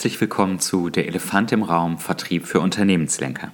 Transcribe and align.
herzlich 0.00 0.20
willkommen 0.22 0.58
zu 0.60 0.88
Der 0.88 1.06
Elefant 1.08 1.52
im 1.52 1.62
Raum 1.62 1.98
Vertrieb 1.98 2.46
für 2.46 2.60
Unternehmenslenker. 2.60 3.52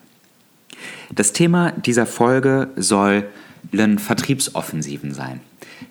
Das 1.11 1.33
Thema 1.33 1.73
dieser 1.73 2.07
Folge 2.07 2.69
sollen 2.77 3.99
Vertriebsoffensiven 3.99 5.13
sein. 5.13 5.41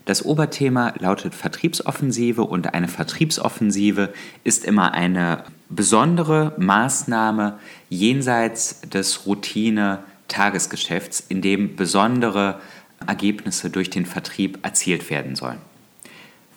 Das 0.05 0.23
Oberthema 0.23 0.93
lautet 0.97 1.35
Vertriebsoffensive 1.35 2.41
und 2.41 2.73
eine 2.73 2.87
Vertriebsoffensive 2.87 4.13
ist 4.45 4.63
immer 4.63 4.93
eine 4.93 5.43
besondere 5.67 6.53
Maßnahme 6.57 7.59
jenseits 7.89 8.79
des 8.79 9.25
Routine-Tagesgeschäfts, 9.25 11.19
in 11.27 11.41
dem 11.41 11.75
besondere 11.75 12.61
Ergebnisse 13.05 13.69
durch 13.69 13.89
den 13.89 14.05
Vertrieb 14.05 14.59
erzielt 14.61 15.09
werden 15.09 15.35
sollen. 15.35 15.59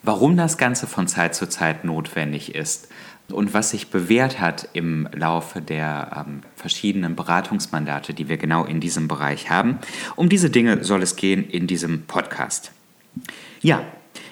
Warum 0.04 0.37
das 0.37 0.56
Ganze 0.56 0.87
von 0.87 1.09
Zeit 1.09 1.34
zu 1.34 1.48
Zeit 1.48 1.84
notwendig 1.84 2.54
ist 2.54 2.87
und 3.32 3.52
was 3.52 3.70
sich 3.70 3.88
bewährt 3.88 4.41
hat 4.41 4.68
im 4.73 5.09
Laufe 5.12 5.60
der 5.60 6.24
ähm, 6.27 6.41
verschiedenen 6.56 7.14
Beratungsmandate, 7.14 8.14
die 8.14 8.28
wir 8.28 8.38
genau 8.38 8.64
in 8.64 8.80
diesem 8.80 9.09
Bereich 9.09 9.51
haben, 9.51 9.78
um 10.16 10.28
diese 10.28 10.51
Dinge 10.51 10.82
soll 10.84 11.02
es 11.02 11.16
gehen 11.16 11.48
in 11.48 11.66
diesem 11.66 12.02
Podcast. 12.02 12.73
Ja, 13.60 13.82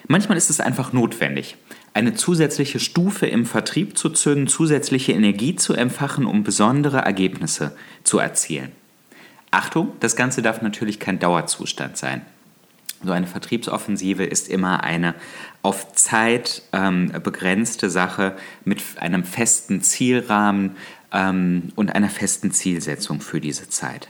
manchmal 0.08 0.38
ist 0.38 0.50
es 0.50 0.60
einfach 0.60 0.92
notwendig, 0.92 1.56
eine 1.92 2.14
zusätzliche 2.14 2.78
Stufe 2.78 3.26
im 3.26 3.46
Vertrieb 3.46 3.96
zu 3.96 4.10
zünden, 4.10 4.48
zusätzliche 4.48 5.12
Energie 5.12 5.56
zu 5.56 5.74
empfachen, 5.74 6.26
um 6.26 6.44
besondere 6.44 6.98
Ergebnisse 6.98 7.74
zu 8.04 8.18
erzielen. 8.18 8.72
Achtung, 9.50 9.92
das 10.00 10.16
Ganze 10.16 10.42
darf 10.42 10.60
natürlich 10.60 11.00
kein 11.00 11.18
Dauerzustand 11.18 11.96
sein. 11.96 12.22
So 13.04 13.12
eine 13.12 13.26
Vertriebsoffensive 13.26 14.24
ist 14.24 14.48
immer 14.48 14.82
eine 14.82 15.14
auf 15.62 15.92
Zeit 15.92 16.62
ähm, 16.72 17.12
begrenzte 17.22 17.90
Sache 17.90 18.36
mit 18.64 18.82
einem 18.96 19.24
festen 19.24 19.82
Zielrahmen 19.82 20.76
ähm, 21.12 21.72
und 21.76 21.94
einer 21.94 22.08
festen 22.08 22.52
Zielsetzung 22.52 23.20
für 23.20 23.40
diese 23.40 23.68
Zeit. 23.68 24.08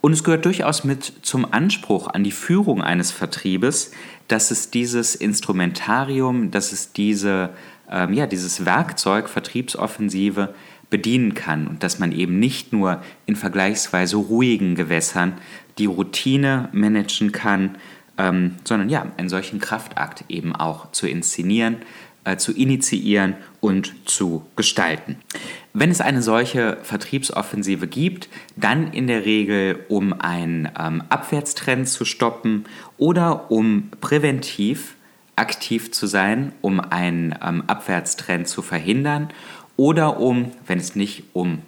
Und 0.00 0.12
es 0.12 0.22
gehört 0.22 0.44
durchaus 0.44 0.84
mit 0.84 1.12
zum 1.22 1.52
Anspruch 1.52 2.08
an 2.08 2.22
die 2.22 2.30
Führung 2.30 2.82
eines 2.82 3.10
Vertriebes, 3.10 3.90
dass 4.28 4.50
es 4.50 4.70
dieses 4.70 5.14
Instrumentarium, 5.14 6.50
dass 6.50 6.72
es 6.72 6.92
diese, 6.92 7.50
ähm, 7.90 8.12
ja, 8.12 8.26
dieses 8.26 8.64
Werkzeug 8.64 9.28
Vertriebsoffensive 9.28 10.54
bedienen 10.90 11.34
kann 11.34 11.66
und 11.66 11.82
dass 11.82 11.98
man 11.98 12.12
eben 12.12 12.38
nicht 12.38 12.72
nur 12.72 13.02
in 13.26 13.36
vergleichsweise 13.36 14.16
ruhigen 14.16 14.74
Gewässern 14.74 15.34
die 15.78 15.86
Routine 15.86 16.68
managen 16.72 17.32
kann, 17.32 17.76
ähm, 18.18 18.56
sondern 18.64 18.88
ja, 18.88 19.06
einen 19.16 19.28
solchen 19.28 19.60
Kraftakt 19.60 20.24
eben 20.28 20.54
auch 20.54 20.90
zu 20.92 21.06
inszenieren, 21.06 21.76
äh, 22.24 22.36
zu 22.36 22.52
initiieren 22.52 23.36
und 23.60 23.94
zu 24.04 24.44
gestalten. 24.56 25.16
Wenn 25.72 25.90
es 25.90 26.00
eine 26.00 26.20
solche 26.20 26.78
Vertriebsoffensive 26.82 27.86
gibt, 27.86 28.28
dann 28.56 28.92
in 28.92 29.06
der 29.06 29.24
Regel, 29.24 29.84
um 29.88 30.12
einen 30.12 30.68
ähm, 30.78 31.02
Abwärtstrend 31.08 31.88
zu 31.88 32.04
stoppen 32.04 32.64
oder 32.98 33.50
um 33.50 33.90
präventiv 34.00 34.96
aktiv 35.36 35.92
zu 35.92 36.06
sein, 36.06 36.52
um 36.60 36.80
einen 36.80 37.34
ähm, 37.42 37.62
Abwärtstrend 37.66 38.48
zu 38.48 38.60
verhindern 38.60 39.28
oder 39.76 40.18
um, 40.18 40.50
wenn 40.66 40.78
es 40.78 40.96
nicht 40.96 41.22
um 41.32 41.60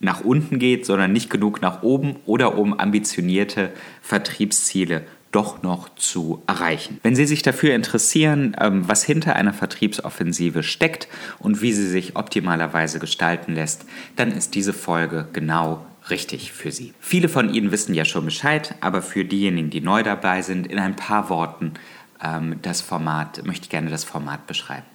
nach 0.00 0.22
unten 0.22 0.58
geht, 0.58 0.86
sondern 0.86 1.12
nicht 1.12 1.30
genug 1.30 1.60
nach 1.60 1.82
oben 1.82 2.16
oder 2.26 2.58
um 2.58 2.78
ambitionierte 2.78 3.70
Vertriebsziele 4.02 5.04
doch 5.34 5.62
noch 5.62 5.88
zu 5.96 6.42
erreichen. 6.46 7.00
Wenn 7.02 7.16
Sie 7.16 7.26
sich 7.26 7.42
dafür 7.42 7.74
interessieren, 7.74 8.56
ähm, 8.60 8.88
was 8.88 9.02
hinter 9.02 9.34
einer 9.36 9.52
Vertriebsoffensive 9.52 10.62
steckt 10.62 11.08
und 11.38 11.60
wie 11.60 11.72
sie 11.72 11.88
sich 11.88 12.16
optimalerweise 12.16 13.00
gestalten 13.00 13.54
lässt, 13.54 13.84
dann 14.16 14.30
ist 14.30 14.54
diese 14.54 14.72
Folge 14.72 15.28
genau 15.32 15.84
richtig 16.10 16.52
für 16.52 16.70
Sie. 16.70 16.94
Viele 17.00 17.28
von 17.28 17.52
Ihnen 17.52 17.72
wissen 17.72 17.94
ja 17.94 18.04
schon 18.04 18.26
Bescheid, 18.26 18.74
aber 18.80 19.02
für 19.02 19.24
diejenigen, 19.24 19.70
die 19.70 19.80
neu 19.80 20.02
dabei 20.02 20.42
sind, 20.42 20.66
in 20.66 20.78
ein 20.78 20.96
paar 20.96 21.28
Worten 21.30 21.74
ähm, 22.22 22.56
das 22.62 22.80
Format, 22.80 23.44
möchte 23.44 23.64
ich 23.64 23.70
gerne 23.70 23.90
das 23.90 24.04
Format 24.04 24.46
beschreiben. 24.46 24.86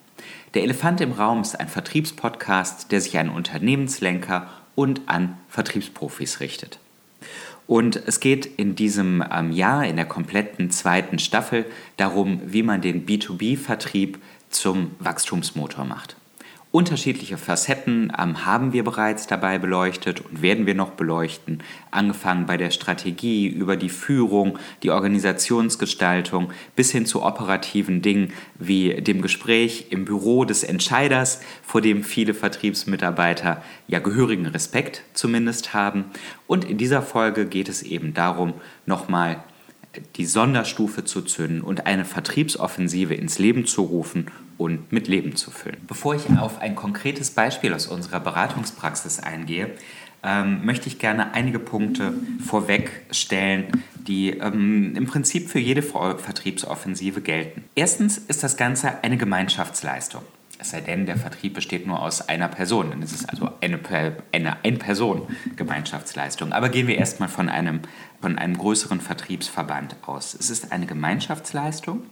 Der 0.53 0.63
Elefant 0.63 1.01
im 1.01 1.11
Raum 1.11 1.41
ist 1.41 1.59
ein 1.59 1.67
Vertriebspodcast, 1.67 2.91
der 2.91 3.01
sich 3.01 3.17
an 3.17 3.29
Unternehmenslenker 3.29 4.47
und 4.75 5.01
an 5.07 5.37
Vertriebsprofis 5.49 6.39
richtet. 6.39 6.79
Und 7.69 8.01
es 8.07 8.19
geht 8.19 8.47
in 8.47 8.73
diesem 8.73 9.23
ähm, 9.31 9.51
Jahr, 9.51 9.85
in 9.85 9.95
der 9.95 10.07
kompletten 10.07 10.71
zweiten 10.71 11.19
Staffel, 11.19 11.67
darum, 11.97 12.41
wie 12.43 12.63
man 12.63 12.81
den 12.81 13.05
B2B-Vertrieb 13.05 14.17
zum 14.49 14.95
Wachstumsmotor 14.97 15.85
macht. 15.85 16.15
Unterschiedliche 16.71 17.39
Facetten 17.39 18.13
ähm, 18.15 18.45
haben 18.45 18.73
wir 18.73 18.83
bereits 18.83 19.25
dabei 19.25 19.57
beleuchtet 19.57 20.21
und 20.21 20.43
werden 20.43 20.67
wir 20.67 20.75
noch 20.75 20.91
beleuchten, 20.91 21.63
angefangen 21.89 22.45
bei 22.45 22.57
der 22.57 22.69
Strategie, 22.69 23.47
über 23.47 23.75
die 23.75 23.89
Führung, 23.89 24.59
die 24.83 24.91
Organisationsgestaltung 24.91 26.51
bis 26.75 26.91
hin 26.91 27.07
zu 27.07 27.23
operativen 27.23 28.03
Dingen 28.03 28.33
wie 28.59 29.01
dem 29.01 29.23
Gespräch 29.23 29.87
im 29.89 30.05
Büro 30.05 30.45
des 30.45 30.63
Entscheiders, 30.63 31.41
vor 31.63 31.81
dem 31.81 32.03
viele 32.03 32.35
Vertriebsmitarbeiter 32.35 33.63
ja 33.87 33.97
gehörigen 33.97 34.45
Respekt 34.45 35.01
zumindest 35.15 35.73
haben. 35.73 36.05
Und 36.45 36.65
in 36.65 36.77
dieser 36.77 37.01
Folge 37.01 37.47
geht 37.47 37.67
es 37.67 37.81
eben 37.81 38.13
darum, 38.13 38.53
nochmal 38.85 39.43
die 40.17 40.25
Sonderstufe 40.27 41.03
zu 41.03 41.23
zünden 41.23 41.61
und 41.61 41.87
eine 41.87 42.05
Vertriebsoffensive 42.05 43.15
ins 43.15 43.39
Leben 43.39 43.65
zu 43.65 43.81
rufen 43.81 44.27
und 44.59 44.91
mit 44.91 45.07
Leben 45.07 45.35
zu 45.35 45.49
füllen. 45.49 45.77
Bevor 45.87 46.13
ich 46.15 46.29
auf 46.37 46.59
ein 46.59 46.75
konkretes 46.75 47.31
Beispiel 47.31 47.73
aus 47.73 47.87
unserer 47.87 48.19
Beratungspraxis 48.19 49.19
eingehe, 49.19 49.71
ähm, 50.21 50.65
möchte 50.65 50.89
ich 50.89 50.99
gerne 50.99 51.33
einige 51.33 51.59
Punkte 51.59 52.13
vorwegstellen, 52.45 53.67
die 53.95 54.31
ähm, 54.31 54.95
im 54.97 55.05
Prinzip 55.07 55.49
für 55.49 55.59
jede 55.59 55.81
Vertriebsoffensive 55.81 57.21
gelten. 57.21 57.63
Erstens 57.73 58.17
ist 58.17 58.43
das 58.43 58.57
Ganze 58.57 59.01
eine 59.01 59.15
Gemeinschaftsleistung. 59.15 60.23
Es 60.61 60.71
sei 60.71 60.81
denn, 60.81 61.05
der 61.05 61.15
Vertrieb 61.15 61.53
besteht 61.53 61.87
nur 61.87 62.01
aus 62.01 62.27
einer 62.27 62.49
Person. 62.49 62.89
Dann 62.89 63.01
ist 63.01 63.13
es 63.13 63.23
also 63.29 63.49
eine, 63.61 63.79
eine 64.33 64.61
Ein-Person-Gemeinschaftsleistung. 64.61 66.51
Aber 66.51 66.67
gehen 66.67 66.87
wir 66.87 66.97
erstmal 66.97 67.29
von 67.29 67.47
einem, 67.47 67.79
von 68.19 68.37
einem 68.37 68.57
größeren 68.57 68.99
Vertriebsverband 68.99 69.95
aus. 70.05 70.35
Es 70.37 70.49
ist 70.49 70.73
eine 70.73 70.85
Gemeinschaftsleistung 70.85 72.03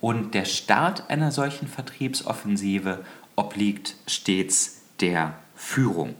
und 0.00 0.34
der 0.34 0.44
Start 0.44 1.10
einer 1.10 1.30
solchen 1.30 1.68
Vertriebsoffensive 1.68 3.04
obliegt 3.36 3.96
stets 4.06 4.82
der 5.00 5.34
Führung. 5.54 6.14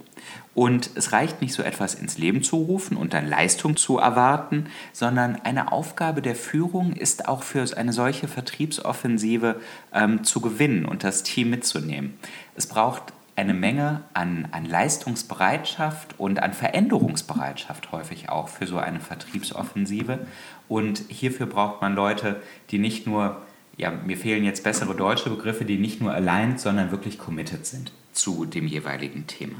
Und 0.55 0.91
es 0.95 1.13
reicht 1.13 1.43
nicht 1.43 1.53
so 1.53 1.63
etwas 1.63 1.95
ins 1.95 2.17
Leben 2.17 2.43
zu 2.43 2.57
rufen 2.57 2.97
und 2.97 3.13
dann 3.13 3.29
Leistung 3.29 3.77
zu 3.77 3.99
erwarten, 3.99 4.69
sondern 4.95 5.37
eine 5.37 5.71
Aufgabe 5.71 6.23
der 6.23 6.35
Führung 6.35 6.95
ist 6.95 7.29
auch 7.29 7.43
für 7.43 7.77
eine 7.77 7.93
solche 7.93 8.27
Vertriebsoffensive 8.27 9.61
ähm, 9.93 10.25
zu 10.25 10.41
gewinnen 10.41 10.87
und 10.87 11.05
das 11.05 11.23
Team 11.23 11.51
mitzunehmen. 11.51 12.19
Es 12.55 12.67
braucht 12.67 13.13
eine 13.37 13.53
Menge 13.53 14.01
an, 14.15 14.49
an 14.51 14.65
Leistungsbereitschaft 14.65 16.19
und 16.19 16.43
an 16.43 16.55
Veränderungsbereitschaft 16.55 17.93
häufig 17.93 18.31
auch 18.31 18.49
für 18.49 18.67
so 18.67 18.79
eine 18.79 18.99
Vertriebsoffensive. 18.99 20.21
Und 20.69 21.03
hierfür 21.09 21.45
braucht 21.45 21.83
man 21.83 21.95
Leute, 21.95 22.41
die 22.71 22.79
nicht 22.79 23.07
nur, 23.07 23.43
ja, 23.77 23.91
mir 23.91 24.17
fehlen 24.17 24.45
jetzt 24.45 24.65
bessere 24.65 24.95
deutsche 24.95 25.29
Begriffe, 25.29 25.65
die 25.65 25.77
nicht 25.77 26.01
nur 26.01 26.13
aligned, 26.13 26.61
sondern 26.61 26.91
wirklich 26.91 27.19
committed 27.19 27.67
sind 27.67 27.93
zu 28.13 28.47
dem 28.47 28.67
jeweiligen 28.67 29.27
Thema. 29.27 29.57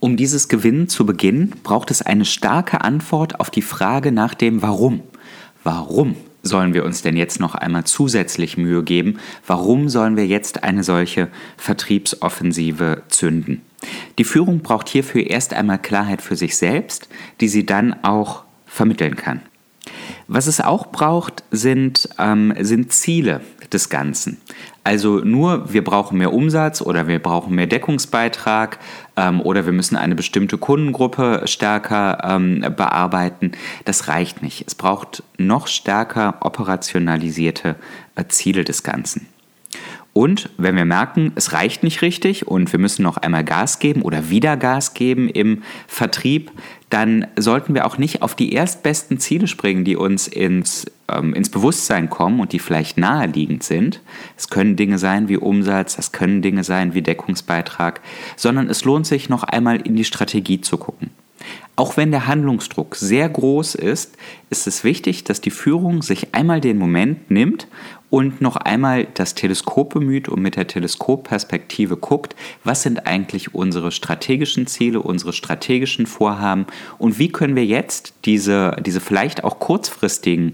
Um 0.00 0.16
dieses 0.16 0.48
Gewinnen 0.48 0.88
zu 0.88 1.04
beginnen, 1.04 1.54
braucht 1.62 1.90
es 1.90 2.02
eine 2.02 2.24
starke 2.24 2.80
Antwort 2.80 3.40
auf 3.40 3.50
die 3.50 3.62
Frage 3.62 4.10
nach 4.10 4.34
dem 4.34 4.62
Warum. 4.62 5.02
Warum 5.62 6.16
sollen 6.42 6.74
wir 6.74 6.84
uns 6.84 7.02
denn 7.02 7.16
jetzt 7.16 7.38
noch 7.38 7.54
einmal 7.54 7.84
zusätzlich 7.84 8.56
Mühe 8.56 8.82
geben? 8.82 9.18
Warum 9.46 9.88
sollen 9.88 10.16
wir 10.16 10.26
jetzt 10.26 10.64
eine 10.64 10.82
solche 10.82 11.28
Vertriebsoffensive 11.56 13.02
zünden? 13.08 13.62
Die 14.18 14.24
Führung 14.24 14.60
braucht 14.60 14.88
hierfür 14.88 15.26
erst 15.26 15.54
einmal 15.54 15.78
Klarheit 15.78 16.22
für 16.22 16.36
sich 16.36 16.56
selbst, 16.56 17.08
die 17.40 17.48
sie 17.48 17.66
dann 17.66 18.02
auch 18.02 18.44
vermitteln 18.66 19.16
kann. 19.16 19.42
Was 20.28 20.46
es 20.46 20.60
auch 20.60 20.86
braucht, 20.86 21.44
sind, 21.50 22.08
ähm, 22.18 22.54
sind 22.60 22.92
Ziele 22.92 23.40
des 23.72 23.88
Ganzen. 23.88 24.40
Also 24.84 25.18
nur, 25.18 25.72
wir 25.72 25.84
brauchen 25.84 26.18
mehr 26.18 26.32
Umsatz 26.32 26.82
oder 26.82 27.06
wir 27.06 27.20
brauchen 27.20 27.54
mehr 27.54 27.66
Deckungsbeitrag 27.66 28.78
ähm, 29.16 29.40
oder 29.40 29.64
wir 29.64 29.72
müssen 29.72 29.96
eine 29.96 30.14
bestimmte 30.14 30.58
Kundengruppe 30.58 31.42
stärker 31.44 32.18
ähm, 32.24 32.60
bearbeiten. 32.76 33.52
Das 33.84 34.08
reicht 34.08 34.42
nicht. 34.42 34.64
Es 34.66 34.74
braucht 34.74 35.22
noch 35.38 35.68
stärker 35.68 36.36
operationalisierte 36.40 37.76
äh, 38.16 38.24
Ziele 38.28 38.64
des 38.64 38.82
Ganzen. 38.82 39.28
Und 40.14 40.50
wenn 40.58 40.76
wir 40.76 40.84
merken, 40.84 41.32
es 41.36 41.52
reicht 41.54 41.82
nicht 41.82 42.02
richtig 42.02 42.46
und 42.46 42.70
wir 42.72 42.78
müssen 42.78 43.02
noch 43.02 43.16
einmal 43.16 43.44
Gas 43.44 43.78
geben 43.78 44.02
oder 44.02 44.28
wieder 44.28 44.58
Gas 44.58 44.92
geben 44.92 45.28
im 45.28 45.62
Vertrieb, 45.86 46.50
dann 46.90 47.26
sollten 47.36 47.74
wir 47.74 47.86
auch 47.86 47.96
nicht 47.96 48.20
auf 48.20 48.34
die 48.34 48.52
erstbesten 48.52 49.18
Ziele 49.18 49.46
springen, 49.46 49.84
die 49.84 49.96
uns 49.96 50.28
ins, 50.28 50.84
ähm, 51.08 51.32
ins 51.32 51.48
Bewusstsein 51.48 52.10
kommen 52.10 52.40
und 52.40 52.52
die 52.52 52.58
vielleicht 52.58 52.98
naheliegend 52.98 53.62
sind. 53.62 54.02
Es 54.36 54.50
können 54.50 54.76
Dinge 54.76 54.98
sein 54.98 55.30
wie 55.30 55.38
Umsatz, 55.38 55.96
es 55.98 56.12
können 56.12 56.42
Dinge 56.42 56.62
sein 56.62 56.92
wie 56.92 57.00
Deckungsbeitrag, 57.00 58.02
sondern 58.36 58.68
es 58.68 58.84
lohnt 58.84 59.06
sich 59.06 59.30
noch 59.30 59.44
einmal 59.44 59.80
in 59.80 59.96
die 59.96 60.04
Strategie 60.04 60.60
zu 60.60 60.76
gucken. 60.76 61.08
Auch 61.74 61.96
wenn 61.96 62.10
der 62.10 62.26
Handlungsdruck 62.26 62.96
sehr 62.96 63.28
groß 63.28 63.74
ist, 63.74 64.16
ist 64.50 64.66
es 64.66 64.84
wichtig, 64.84 65.24
dass 65.24 65.40
die 65.40 65.50
Führung 65.50 66.02
sich 66.02 66.34
einmal 66.34 66.60
den 66.60 66.78
Moment 66.78 67.30
nimmt 67.30 67.66
und 68.10 68.42
noch 68.42 68.56
einmal 68.56 69.06
das 69.14 69.34
Teleskop 69.34 69.94
bemüht 69.94 70.28
und 70.28 70.42
mit 70.42 70.56
der 70.56 70.66
Teleskopperspektive 70.66 71.96
guckt, 71.96 72.36
was 72.62 72.82
sind 72.82 73.06
eigentlich 73.06 73.54
unsere 73.54 73.90
strategischen 73.90 74.66
Ziele, 74.66 75.00
unsere 75.00 75.32
strategischen 75.32 76.04
Vorhaben 76.06 76.66
und 76.98 77.18
wie 77.18 77.30
können 77.30 77.56
wir 77.56 77.64
jetzt 77.64 78.12
diese, 78.26 78.76
diese 78.84 79.00
vielleicht 79.00 79.44
auch 79.44 79.58
kurzfristigen 79.58 80.52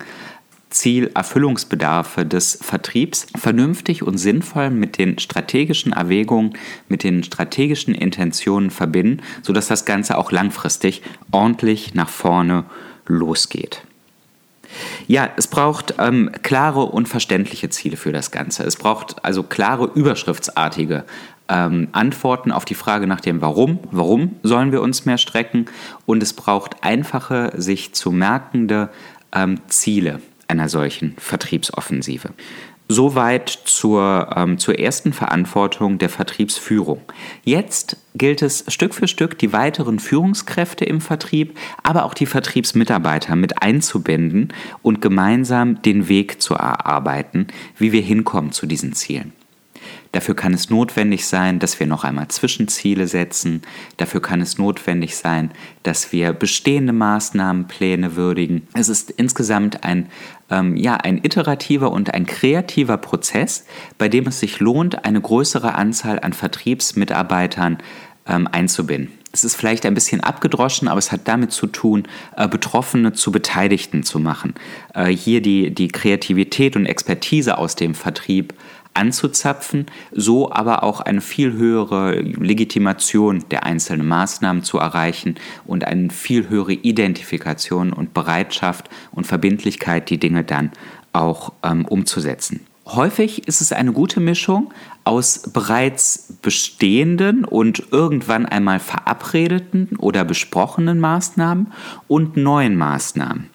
Zielerfüllungsbedarfe 0.70 2.26
des 2.26 2.58
Vertriebs 2.60 3.26
vernünftig 3.36 4.02
und 4.02 4.18
sinnvoll 4.18 4.70
mit 4.70 4.98
den 4.98 5.18
strategischen 5.18 5.92
Erwägungen, 5.92 6.54
mit 6.88 7.04
den 7.04 7.24
strategischen 7.24 7.94
Intentionen 7.94 8.70
verbinden, 8.70 9.22
sodass 9.42 9.68
das 9.68 9.84
Ganze 9.84 10.18
auch 10.18 10.30
langfristig 10.30 11.02
ordentlich 11.30 11.94
nach 11.94 12.08
vorne 12.08 12.64
losgeht. 13.06 13.82
Ja, 15.06 15.30
es 15.36 15.46
braucht 15.46 15.94
ähm, 15.98 16.30
klare 16.42 16.82
und 16.82 17.08
verständliche 17.08 17.70
Ziele 17.70 17.96
für 17.96 18.12
das 18.12 18.30
Ganze. 18.30 18.64
Es 18.64 18.76
braucht 18.76 19.24
also 19.24 19.42
klare, 19.42 19.90
überschriftsartige 19.94 21.04
ähm, 21.48 21.88
Antworten 21.92 22.52
auf 22.52 22.66
die 22.66 22.74
Frage 22.74 23.06
nach 23.06 23.22
dem 23.22 23.40
Warum. 23.40 23.78
Warum 23.90 24.36
sollen 24.42 24.70
wir 24.70 24.82
uns 24.82 25.06
mehr 25.06 25.16
strecken? 25.16 25.66
Und 26.04 26.22
es 26.22 26.34
braucht 26.34 26.84
einfache, 26.84 27.52
sich 27.56 27.94
zu 27.94 28.12
merkende 28.12 28.90
ähm, 29.32 29.60
Ziele 29.68 30.20
einer 30.48 30.68
solchen 30.68 31.14
Vertriebsoffensive. 31.18 32.30
Soweit 32.90 33.50
zur, 33.50 34.30
ähm, 34.34 34.58
zur 34.58 34.78
ersten 34.78 35.12
Verantwortung 35.12 35.98
der 35.98 36.08
Vertriebsführung. 36.08 37.02
Jetzt 37.44 37.98
gilt 38.14 38.40
es 38.40 38.64
Stück 38.68 38.94
für 38.94 39.06
Stück, 39.06 39.38
die 39.38 39.52
weiteren 39.52 39.98
Führungskräfte 39.98 40.86
im 40.86 41.02
Vertrieb, 41.02 41.58
aber 41.82 42.06
auch 42.06 42.14
die 42.14 42.24
Vertriebsmitarbeiter 42.24 43.36
mit 43.36 43.62
einzubinden 43.62 44.54
und 44.80 45.02
gemeinsam 45.02 45.82
den 45.82 46.08
Weg 46.08 46.40
zu 46.40 46.54
erarbeiten, 46.54 47.48
wie 47.76 47.92
wir 47.92 48.00
hinkommen 48.00 48.52
zu 48.52 48.64
diesen 48.64 48.94
Zielen. 48.94 49.34
Dafür 50.12 50.34
kann 50.34 50.54
es 50.54 50.70
notwendig 50.70 51.26
sein, 51.26 51.58
dass 51.58 51.78
wir 51.78 51.86
noch 51.86 52.04
einmal 52.04 52.28
Zwischenziele 52.28 53.06
setzen. 53.06 53.62
Dafür 53.98 54.22
kann 54.22 54.40
es 54.40 54.56
notwendig 54.56 55.16
sein, 55.16 55.50
dass 55.82 56.12
wir 56.12 56.32
bestehende 56.32 56.92
Maßnahmenpläne 56.94 58.16
würdigen. 58.16 58.66
Es 58.72 58.88
ist 58.88 59.10
insgesamt 59.10 59.84
ein, 59.84 60.06
ähm, 60.50 60.76
ja, 60.76 60.94
ein 60.94 61.18
iterativer 61.22 61.92
und 61.92 62.14
ein 62.14 62.24
kreativer 62.24 62.96
Prozess, 62.96 63.66
bei 63.98 64.08
dem 64.08 64.26
es 64.26 64.40
sich 64.40 64.60
lohnt, 64.60 65.04
eine 65.04 65.20
größere 65.20 65.74
Anzahl 65.74 66.20
an 66.20 66.32
Vertriebsmitarbeitern 66.32 67.78
ähm, 68.26 68.48
einzubinden. 68.50 69.18
Es 69.30 69.44
ist 69.44 69.56
vielleicht 69.56 69.84
ein 69.84 69.94
bisschen 69.94 70.20
abgedroschen, 70.20 70.88
aber 70.88 70.98
es 70.98 71.12
hat 71.12 71.22
damit 71.28 71.52
zu 71.52 71.66
tun, 71.66 72.08
äh, 72.36 72.48
Betroffene 72.48 73.12
zu 73.12 73.30
Beteiligten 73.30 74.02
zu 74.02 74.18
machen. 74.18 74.54
Äh, 74.94 75.08
hier 75.08 75.42
die, 75.42 75.70
die 75.70 75.88
Kreativität 75.88 76.76
und 76.76 76.86
Expertise 76.86 77.58
aus 77.58 77.76
dem 77.76 77.94
Vertrieb 77.94 78.54
anzuzapfen, 78.94 79.86
so 80.12 80.50
aber 80.50 80.82
auch 80.82 81.00
eine 81.00 81.20
viel 81.20 81.52
höhere 81.52 82.20
Legitimation 82.20 83.44
der 83.50 83.64
einzelnen 83.64 84.06
Maßnahmen 84.08 84.62
zu 84.62 84.78
erreichen 84.78 85.36
und 85.66 85.84
eine 85.84 86.10
viel 86.10 86.48
höhere 86.48 86.72
Identifikation 86.72 87.92
und 87.92 88.14
Bereitschaft 88.14 88.88
und 89.12 89.26
Verbindlichkeit, 89.26 90.10
die 90.10 90.18
Dinge 90.18 90.44
dann 90.44 90.72
auch 91.12 91.52
ähm, 91.62 91.84
umzusetzen. 91.84 92.60
Häufig 92.86 93.46
ist 93.46 93.60
es 93.60 93.72
eine 93.72 93.92
gute 93.92 94.18
Mischung 94.18 94.72
aus 95.04 95.50
bereits 95.52 96.32
bestehenden 96.40 97.44
und 97.44 97.82
irgendwann 97.90 98.46
einmal 98.46 98.80
verabredeten 98.80 99.90
oder 99.98 100.24
besprochenen 100.24 100.98
Maßnahmen 100.98 101.72
und 102.08 102.38
neuen 102.38 102.76
Maßnahmen. 102.76 103.50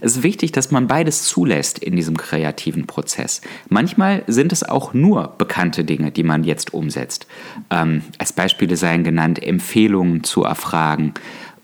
Es 0.00 0.16
ist 0.16 0.22
wichtig, 0.22 0.52
dass 0.52 0.70
man 0.70 0.86
beides 0.86 1.24
zulässt 1.24 1.78
in 1.78 1.96
diesem 1.96 2.16
kreativen 2.16 2.86
Prozess. 2.86 3.40
Manchmal 3.68 4.24
sind 4.26 4.52
es 4.52 4.62
auch 4.62 4.94
nur 4.94 5.34
bekannte 5.38 5.84
Dinge, 5.84 6.10
die 6.10 6.22
man 6.22 6.44
jetzt 6.44 6.74
umsetzt. 6.74 7.26
Ähm, 7.70 8.02
als 8.18 8.32
Beispiele 8.32 8.76
seien 8.76 9.04
genannt, 9.04 9.42
Empfehlungen 9.42 10.24
zu 10.24 10.44
erfragen 10.44 11.14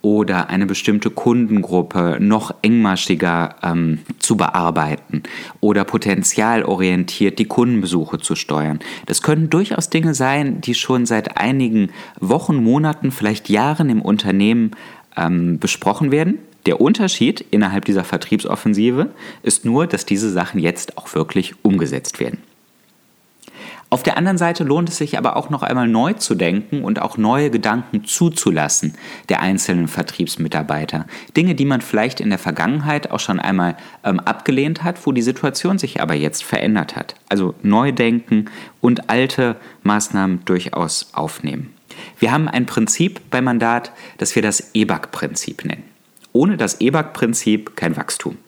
oder 0.04 0.50
eine 0.50 0.66
bestimmte 0.66 1.08
Kundengruppe 1.08 2.18
noch 2.20 2.54
engmaschiger 2.60 3.56
ähm, 3.62 4.00
zu 4.18 4.36
bearbeiten 4.36 5.22
oder 5.60 5.84
potenzialorientiert 5.84 7.38
die 7.38 7.46
Kundenbesuche 7.46 8.18
zu 8.18 8.36
steuern. 8.36 8.80
Das 9.06 9.22
können 9.22 9.48
durchaus 9.48 9.88
Dinge 9.88 10.12
sein, 10.12 10.60
die 10.60 10.74
schon 10.74 11.06
seit 11.06 11.38
einigen 11.38 11.88
Wochen, 12.20 12.62
Monaten, 12.62 13.12
vielleicht 13.12 13.48
Jahren 13.48 13.88
im 13.88 14.02
Unternehmen 14.02 14.72
ähm, 15.16 15.58
besprochen 15.58 16.10
werden, 16.10 16.38
der 16.66 16.80
Unterschied 16.80 17.44
innerhalb 17.50 17.84
dieser 17.84 18.04
Vertriebsoffensive 18.04 19.10
ist 19.42 19.64
nur, 19.64 19.86
dass 19.86 20.06
diese 20.06 20.30
Sachen 20.30 20.60
jetzt 20.60 20.96
auch 20.96 21.14
wirklich 21.14 21.54
umgesetzt 21.62 22.20
werden. 22.20 22.38
Auf 23.94 24.02
der 24.02 24.16
anderen 24.16 24.38
Seite 24.38 24.64
lohnt 24.64 24.88
es 24.88 24.96
sich 24.96 25.18
aber 25.18 25.36
auch 25.36 25.50
noch 25.50 25.62
einmal 25.62 25.86
neu 25.86 26.14
zu 26.14 26.34
denken 26.34 26.82
und 26.82 27.00
auch 27.00 27.16
neue 27.16 27.50
Gedanken 27.50 28.04
zuzulassen 28.04 28.94
der 29.28 29.40
einzelnen 29.40 29.86
Vertriebsmitarbeiter. 29.86 31.06
Dinge, 31.36 31.54
die 31.54 31.64
man 31.64 31.80
vielleicht 31.80 32.20
in 32.20 32.30
der 32.30 32.40
Vergangenheit 32.40 33.12
auch 33.12 33.20
schon 33.20 33.38
einmal 33.38 33.76
ähm, 34.02 34.18
abgelehnt 34.18 34.82
hat, 34.82 35.06
wo 35.06 35.12
die 35.12 35.22
Situation 35.22 35.78
sich 35.78 36.00
aber 36.00 36.14
jetzt 36.14 36.42
verändert 36.42 36.96
hat. 36.96 37.14
Also 37.28 37.54
neu 37.62 37.92
denken 37.92 38.46
und 38.80 39.10
alte 39.10 39.54
Maßnahmen 39.84 40.44
durchaus 40.44 41.10
aufnehmen. 41.12 41.72
Wir 42.18 42.32
haben 42.32 42.48
ein 42.48 42.66
Prinzip 42.66 43.20
beim 43.30 43.44
Mandat, 43.44 43.92
das 44.18 44.34
wir 44.34 44.42
das 44.42 44.74
EBAC-Prinzip 44.74 45.64
nennen. 45.64 45.93
Ohne 46.36 46.56
das 46.56 46.80
EBAC-Prinzip 46.80 47.76
kein 47.76 47.96
Wachstum. 47.96 48.38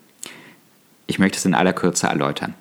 Ich 1.06 1.20
möchte 1.20 1.38
es 1.38 1.44
in 1.44 1.54
aller 1.54 1.72
Kürze 1.72 2.08
erläutern. 2.08 2.54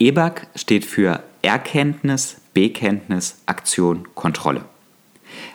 EBAC 0.00 0.48
steht 0.56 0.84
für 0.84 1.22
Erkenntnis, 1.40 2.38
Bekenntnis, 2.52 3.36
Aktion, 3.46 4.08
Kontrolle. 4.16 4.64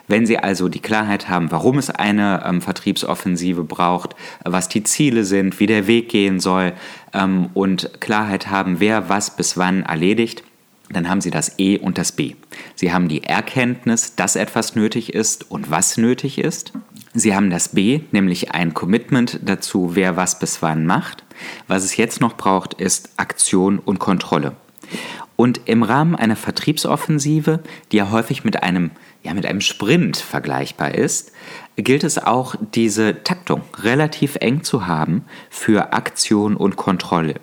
Wenn 0.06 0.24
Sie 0.24 0.38
also 0.38 0.70
die 0.70 0.80
Klarheit 0.80 1.28
haben, 1.28 1.50
warum 1.50 1.76
es 1.76 1.90
eine 1.90 2.42
ähm, 2.46 2.62
Vertriebsoffensive 2.62 3.64
braucht, 3.64 4.16
was 4.44 4.70
die 4.70 4.82
Ziele 4.82 5.24
sind, 5.24 5.60
wie 5.60 5.66
der 5.66 5.86
Weg 5.86 6.08
gehen 6.08 6.40
soll 6.40 6.72
ähm, 7.12 7.50
und 7.52 8.00
Klarheit 8.00 8.50
haben, 8.50 8.80
wer 8.80 9.10
was 9.10 9.36
bis 9.36 9.58
wann 9.58 9.82
erledigt, 9.82 10.42
dann 10.90 11.10
haben 11.10 11.20
Sie 11.20 11.30
das 11.30 11.58
E 11.58 11.76
und 11.76 11.98
das 11.98 12.12
B. 12.12 12.34
Sie 12.74 12.94
haben 12.94 13.08
die 13.08 13.24
Erkenntnis, 13.24 14.14
dass 14.16 14.36
etwas 14.36 14.74
nötig 14.74 15.12
ist 15.12 15.50
und 15.50 15.70
was 15.70 15.98
nötig 15.98 16.38
ist. 16.38 16.72
Sie 17.18 17.34
haben 17.34 17.50
das 17.50 17.70
B, 17.70 18.02
nämlich 18.12 18.52
ein 18.52 18.74
Commitment 18.74 19.40
dazu, 19.42 19.96
wer 19.96 20.16
was 20.16 20.38
bis 20.38 20.62
wann 20.62 20.86
macht. 20.86 21.24
Was 21.66 21.84
es 21.84 21.96
jetzt 21.96 22.20
noch 22.20 22.36
braucht, 22.36 22.74
ist 22.74 23.10
Aktion 23.16 23.78
und 23.78 23.98
Kontrolle. 23.98 24.54
Und 25.34 25.60
im 25.66 25.82
Rahmen 25.82 26.14
einer 26.14 26.36
Vertriebsoffensive, 26.36 27.60
die 27.90 27.96
ja 27.96 28.10
häufig 28.10 28.44
mit 28.44 28.62
einem, 28.62 28.90
ja, 29.22 29.34
mit 29.34 29.46
einem 29.46 29.60
Sprint 29.60 30.16
vergleichbar 30.16 30.94
ist, 30.94 31.32
gilt 31.76 32.04
es 32.04 32.18
auch, 32.18 32.54
diese 32.74 33.22
Taktung 33.24 33.62
relativ 33.82 34.36
eng 34.36 34.62
zu 34.62 34.86
haben 34.86 35.24
für 35.50 35.92
Aktion 35.92 36.56
und 36.56 36.76
Kontrolle. 36.76 37.34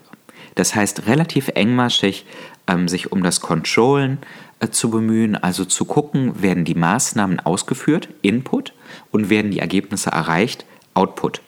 Das 0.56 0.74
heißt, 0.74 1.08
relativ 1.08 1.50
engmaschig 1.50 2.26
ähm, 2.68 2.88
sich 2.88 3.12
um 3.12 3.24
das 3.24 3.42
Controllen 3.42 4.20
äh, 4.60 4.70
zu 4.70 4.90
bemühen, 4.90 5.36
also 5.36 5.66
zu 5.66 5.86
gucken, 5.86 6.42
werden 6.42 6.64
die 6.64 6.76
Maßnahmen 6.76 7.42
ausgeführt, 7.42 8.10
Input, 8.22 8.74
und 9.12 9.30
werden 9.30 9.52
die 9.52 9.60
Ergebnisse 9.60 10.12
erreicht, 10.12 10.66
Output. 10.94 11.42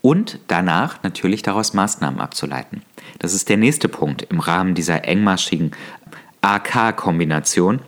Und 0.00 0.40
danach 0.48 1.02
natürlich 1.02 1.42
daraus 1.42 1.74
Maßnahmen 1.74 2.20
abzuleiten. 2.20 2.82
Das 3.18 3.34
ist 3.34 3.48
der 3.48 3.56
nächste 3.56 3.88
Punkt 3.88 4.22
im 4.22 4.40
Rahmen 4.40 4.74
dieser 4.74 5.04
engmaschigen 5.04 5.70
AK-Kombination, 6.40 7.80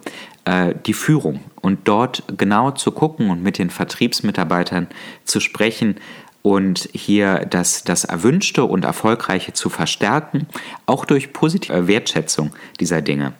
äh, 0.45 0.75
die 0.87 0.93
Führung. 0.93 1.41
Und 1.61 1.89
dort 1.89 2.23
genau 2.37 2.71
zu 2.71 2.93
gucken 2.93 3.31
und 3.31 3.43
mit 3.43 3.59
den 3.59 3.71
Vertriebsmitarbeitern 3.71 4.87
zu 5.25 5.41
sprechen, 5.41 5.97
und 6.45 6.91
hier 6.93 7.47
das, 7.49 7.85
das 7.85 8.05
Erwünschte 8.05 8.65
und 8.65 8.85
Erfolgreiche 8.85 9.55
zu 9.55 9.71
verstärken, 9.71 10.47
auch 10.85 11.07
durch 11.07 11.33
positive 11.33 11.89
Wertschätzung 11.89 12.51
dieser 12.81 13.01
Dinge. 13.01 13.33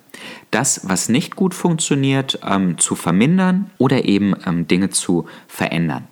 Das, 0.55 0.83
was 0.85 1.09
nicht 1.09 1.35
gut 1.35 1.53
funktioniert, 1.53 2.39
ähm, 2.49 2.79
zu 2.79 2.95
vermindern 2.95 3.73
oder 3.77 4.05
eben 4.05 4.37
ähm, 4.47 4.69
Dinge 4.69 4.91
zu 4.91 5.27
verändern. 5.49 6.07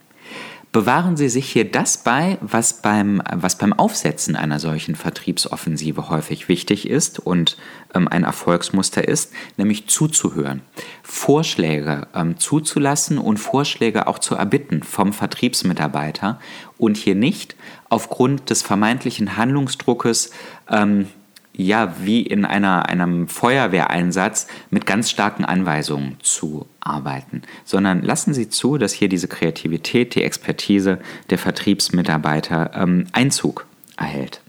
Bewahren 0.73 1.17
Sie 1.17 1.29
sich 1.29 1.49
hier 1.49 1.71
das 1.71 1.99
bei, 1.99 2.39
was 2.41 2.83
beim, 2.83 3.23
was 3.33 3.57
beim 3.57 3.73
Aufsetzen 3.73 4.35
einer 4.35 4.59
solchen 4.59 4.97
Vertriebsoffensive 4.97 6.09
häufig 6.09 6.49
wichtig 6.49 6.89
ist 6.91 7.21
und 7.21 7.57
ähm, 7.95 8.09
ein 8.09 8.25
Erfolgsmuster 8.25 9.07
ist, 9.07 9.33
nämlich 9.59 9.87
zuzuhören, 9.87 10.63
Vorschläge 11.05 12.09
ähm, 12.13 12.37
zuzulassen 12.37 13.19
und 13.19 13.37
Vorschläge 13.37 14.09
auch 14.09 14.19
zu 14.19 14.35
erbitten 14.35 14.83
vom 14.83 15.13
Vertriebsmitarbeiter 15.13 16.41
und 16.79 16.97
hier 16.97 17.15
nicht 17.15 17.55
aufgrund 17.91 18.51
des 18.51 18.63
vermeintlichen 18.63 19.37
Handlungsdruckes 19.37 20.33
ähm, 20.69 21.07
ja, 21.55 21.95
wie 22.01 22.23
in 22.23 22.45
einer, 22.45 22.89
einem 22.89 23.29
Feuerwehreinsatz 23.29 24.47
mit 24.71 24.87
ganz 24.87 25.11
starken 25.11 25.45
Anweisungen 25.45 26.17
zu 26.23 26.67
arbeiten, 26.81 27.43
sondern 27.65 28.03
lassen 28.03 28.33
Sie 28.33 28.49
zu, 28.49 28.79
dass 28.79 28.93
hier 28.93 29.09
diese 29.09 29.29
Kreativität, 29.29 30.15
die 30.15 30.23
Expertise 30.23 30.99
der 31.31 31.39
Vertriebsmitarbeiter 31.39 32.71
ähm, 32.75 33.07
Einzug 33.13 33.67
erhält. 33.97 34.41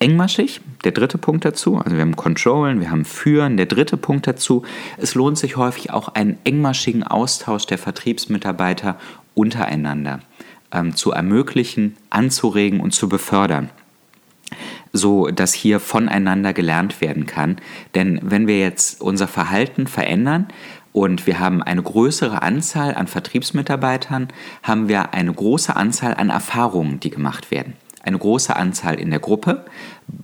Engmaschig, 0.00 0.60
der 0.82 0.90
dritte 0.90 1.16
Punkt 1.16 1.44
dazu, 1.44 1.78
also 1.78 1.94
wir 1.94 2.00
haben 2.00 2.16
Controllen, 2.16 2.80
wir 2.80 2.90
haben 2.90 3.04
Führen, 3.04 3.56
der 3.56 3.66
dritte 3.66 3.96
Punkt 3.96 4.26
dazu, 4.26 4.64
es 4.98 5.14
lohnt 5.14 5.38
sich 5.38 5.56
häufig 5.56 5.92
auch 5.92 6.08
einen 6.08 6.38
engmaschigen 6.42 7.04
Austausch 7.04 7.66
der 7.66 7.78
Vertriebsmitarbeiter 7.78 8.98
untereinander 9.34 10.18
ähm, 10.72 10.96
zu 10.96 11.12
ermöglichen, 11.12 11.96
anzuregen 12.10 12.80
und 12.80 12.92
zu 12.92 13.08
befördern 13.08 13.70
so 14.92 15.28
dass 15.28 15.54
hier 15.54 15.80
voneinander 15.80 16.52
gelernt 16.52 17.00
werden 17.00 17.26
kann. 17.26 17.56
Denn 17.94 18.20
wenn 18.22 18.46
wir 18.46 18.58
jetzt 18.58 19.00
unser 19.00 19.28
Verhalten 19.28 19.86
verändern 19.86 20.48
und 20.92 21.26
wir 21.26 21.40
haben 21.40 21.62
eine 21.62 21.82
größere 21.82 22.42
Anzahl 22.42 22.94
an 22.94 23.06
Vertriebsmitarbeitern, 23.06 24.28
haben 24.62 24.88
wir 24.88 25.14
eine 25.14 25.32
große 25.32 25.74
Anzahl 25.74 26.14
an 26.14 26.30
Erfahrungen, 26.30 27.00
die 27.00 27.10
gemacht 27.10 27.50
werden. 27.50 27.74
Eine 28.04 28.18
große 28.18 28.54
Anzahl 28.56 28.96
in 28.96 29.10
der 29.10 29.20
Gruppe, 29.20 29.64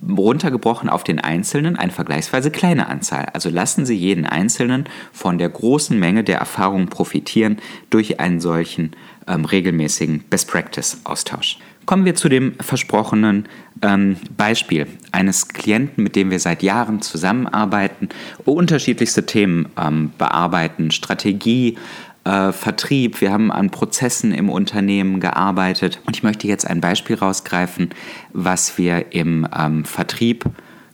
runtergebrochen 0.07 0.89
auf 0.89 1.05
den 1.05 1.19
Einzelnen, 1.19 1.77
eine 1.77 1.93
vergleichsweise 1.93 2.51
kleine 2.51 2.89
Anzahl. 2.89 3.27
Also 3.33 3.49
lassen 3.49 3.85
Sie 3.85 3.95
jeden 3.95 4.25
Einzelnen 4.25 4.83
von 5.13 5.37
der 5.37 5.49
großen 5.49 5.97
Menge 5.97 6.25
der 6.25 6.39
Erfahrungen 6.39 6.89
profitieren 6.89 7.57
durch 7.89 8.19
einen 8.19 8.41
solchen 8.41 8.91
ähm, 9.27 9.45
regelmäßigen 9.45 10.25
Best-Practice-Austausch. 10.29 11.59
Kommen 11.85 12.05
wir 12.05 12.15
zu 12.15 12.27
dem 12.29 12.53
versprochenen 12.59 13.47
ähm, 13.81 14.17
Beispiel 14.35 14.87
eines 15.11 15.47
Klienten, 15.47 16.03
mit 16.03 16.15
dem 16.15 16.31
wir 16.31 16.39
seit 16.39 16.63
Jahren 16.63 17.01
zusammenarbeiten, 17.01 18.09
unterschiedlichste 18.45 19.25
Themen 19.25 19.69
ähm, 19.77 20.11
bearbeiten, 20.17 20.91
Strategie, 20.91 21.77
äh, 22.25 22.51
Vertrieb, 22.51 23.21
wir 23.21 23.31
haben 23.31 23.51
an 23.51 23.69
Prozessen 23.69 24.33
im 24.33 24.49
Unternehmen 24.49 25.19
gearbeitet. 25.19 25.99
Und 26.05 26.15
ich 26.15 26.23
möchte 26.23 26.47
jetzt 26.47 26.67
ein 26.67 26.81
Beispiel 26.81 27.15
rausgreifen, 27.15 27.89
was 28.33 28.77
wir 28.77 29.13
im 29.13 29.47
ähm, 29.57 29.85
Vertrieb 29.85 30.45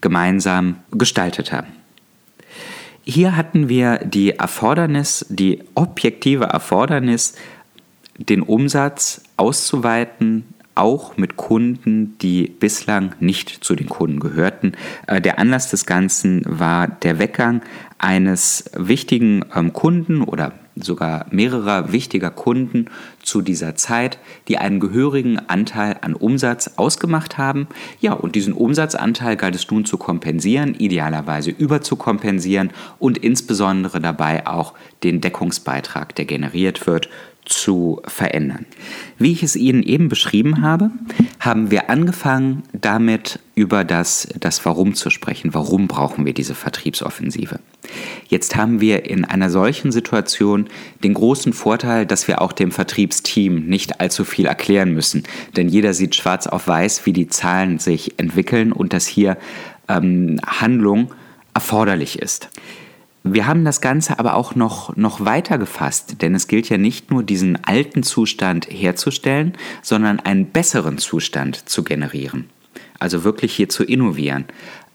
gemeinsam 0.01 0.77
gestaltet 0.91 1.51
haben. 1.51 1.67
Hier 3.03 3.35
hatten 3.35 3.69
wir 3.69 3.99
die 3.99 4.31
Erfordernis, 4.31 5.25
die 5.29 5.63
objektive 5.75 6.45
Erfordernis, 6.45 7.35
den 8.17 8.41
Umsatz 8.41 9.21
auszuweiten 9.37 10.45
auch 10.75 11.17
mit 11.17 11.37
Kunden, 11.37 12.17
die 12.19 12.47
bislang 12.47 13.15
nicht 13.19 13.63
zu 13.63 13.75
den 13.75 13.89
Kunden 13.89 14.19
gehörten. 14.19 14.73
Äh, 15.07 15.21
der 15.21 15.39
Anlass 15.39 15.69
des 15.69 15.85
Ganzen 15.85 16.43
war 16.45 16.87
der 16.87 17.17
Weggang 17.19 17.61
eines 17.97 18.69
wichtigen 18.75 19.45
ähm, 19.55 19.73
Kunden 19.73 20.21
oder 20.21 20.53
sogar 20.75 21.25
mehrerer 21.31 21.91
wichtiger 21.91 22.29
Kunden 22.29 22.85
zu 23.23 23.41
dieser 23.41 23.75
Zeit, 23.75 24.19
die 24.47 24.57
einen 24.57 24.79
gehörigen 24.79 25.39
Anteil 25.47 25.97
an 26.01 26.13
Umsatz 26.13 26.71
ausgemacht 26.75 27.37
haben. 27.37 27.67
Ja, 28.01 28.13
und 28.13 28.35
diesen 28.35 28.53
Umsatzanteil 28.53 29.37
galt 29.37 29.55
es 29.55 29.69
nun 29.71 29.85
zu 29.85 29.97
kompensieren, 29.97 30.75
idealerweise 30.75 31.51
überzukompensieren 31.51 32.71
und 32.99 33.17
insbesondere 33.17 34.01
dabei 34.01 34.45
auch 34.47 34.73
den 35.03 35.21
Deckungsbeitrag, 35.21 36.13
der 36.15 36.25
generiert 36.25 36.85
wird, 36.87 37.09
zu 37.45 38.01
verändern. 38.05 38.65
Wie 39.17 39.31
ich 39.31 39.43
es 39.43 39.55
Ihnen 39.55 39.83
eben 39.83 40.09
beschrieben 40.09 40.61
habe, 40.61 40.91
haben 41.39 41.71
wir 41.71 41.89
angefangen 41.89 42.63
damit 42.73 43.39
über 43.55 43.83
das, 43.83 44.27
das 44.39 44.65
Warum 44.65 44.95
zu 44.95 45.09
sprechen. 45.09 45.53
Warum 45.53 45.87
brauchen 45.87 46.25
wir 46.25 46.33
diese 46.33 46.55
Vertriebsoffensive? 46.55 47.59
Jetzt 48.27 48.55
haben 48.55 48.81
wir 48.81 49.05
in 49.05 49.23
einer 49.25 49.49
solchen 49.49 49.91
Situation 49.91 50.67
den 51.03 51.13
großen 51.13 51.53
Vorteil, 51.53 52.05
dass 52.05 52.27
wir 52.27 52.41
auch 52.41 52.51
dem 52.51 52.71
Vertriebsteam 52.71 53.67
nicht 53.67 54.01
allzu 54.01 54.25
viel 54.25 54.47
erklären 54.47 54.93
müssen. 54.93 55.23
Denn 55.55 55.69
jeder 55.69 55.93
sieht 55.93 56.15
schwarz 56.15 56.47
auf 56.47 56.67
weiß, 56.67 57.05
wie 57.05 57.13
die 57.13 57.27
Zahlen 57.27 57.79
sich 57.79 58.19
entwickeln 58.19 58.71
und 58.71 58.91
dass 58.91 59.07
hier 59.07 59.37
ähm, 59.87 60.39
Handlung 60.45 61.13
erforderlich 61.53 62.19
ist. 62.19 62.49
Wir 63.27 63.47
haben 63.47 63.65
das 63.65 63.81
Ganze 63.81 64.19
aber 64.19 64.35
auch 64.35 64.53
noch, 64.53 64.95
noch 64.95 65.25
weiter 65.25 65.57
gefasst, 65.57 66.21
denn 66.21 66.35
es 66.35 66.47
gilt 66.47 66.69
ja 66.69 66.77
nicht 66.77 67.09
nur 67.09 67.23
diesen 67.23 67.57
alten 67.65 68.03
Zustand 68.03 68.67
herzustellen, 68.69 69.53
sondern 69.81 70.19
einen 70.19 70.45
besseren 70.45 70.99
Zustand 70.99 71.67
zu 71.67 71.83
generieren. 71.83 72.47
Also 72.99 73.23
wirklich 73.23 73.55
hier 73.55 73.67
zu 73.67 73.83
innovieren, 73.83 74.45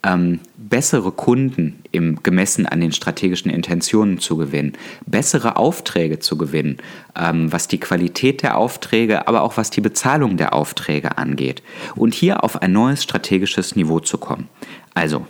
ähm, 0.04 0.38
bessere 0.56 1.10
Kunden 1.10 1.80
im 1.90 2.22
gemessen 2.22 2.66
an 2.66 2.80
den 2.80 2.92
strategischen 2.92 3.50
Intentionen 3.50 4.20
zu 4.20 4.36
gewinnen, 4.36 4.74
bessere 5.06 5.56
Aufträge 5.56 6.20
zu 6.20 6.38
gewinnen, 6.38 6.78
ähm, 7.20 7.52
was 7.52 7.66
die 7.66 7.80
Qualität 7.80 8.42
der 8.42 8.58
Aufträge, 8.58 9.26
aber 9.26 9.42
auch 9.42 9.56
was 9.56 9.70
die 9.70 9.80
Bezahlung 9.80 10.36
der 10.36 10.54
Aufträge 10.54 11.18
angeht 11.18 11.64
und 11.96 12.14
hier 12.14 12.44
auf 12.44 12.62
ein 12.62 12.70
neues 12.70 13.02
strategisches 13.02 13.74
Niveau 13.74 13.98
zu 13.98 14.18
kommen. 14.18 14.48
Also 14.94 15.26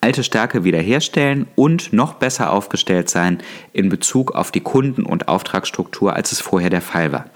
alte 0.00 0.24
Stärke 0.24 0.64
wiederherstellen 0.64 1.46
und 1.56 1.92
noch 1.92 2.14
besser 2.14 2.52
aufgestellt 2.52 3.10
sein 3.10 3.38
in 3.72 3.88
Bezug 3.88 4.32
auf 4.32 4.50
die 4.50 4.60
Kunden- 4.60 5.04
und 5.04 5.28
Auftragsstruktur, 5.28 6.14
als 6.14 6.32
es 6.32 6.40
vorher 6.40 6.70
der 6.70 6.80
Fall 6.80 7.12
war. 7.12 7.26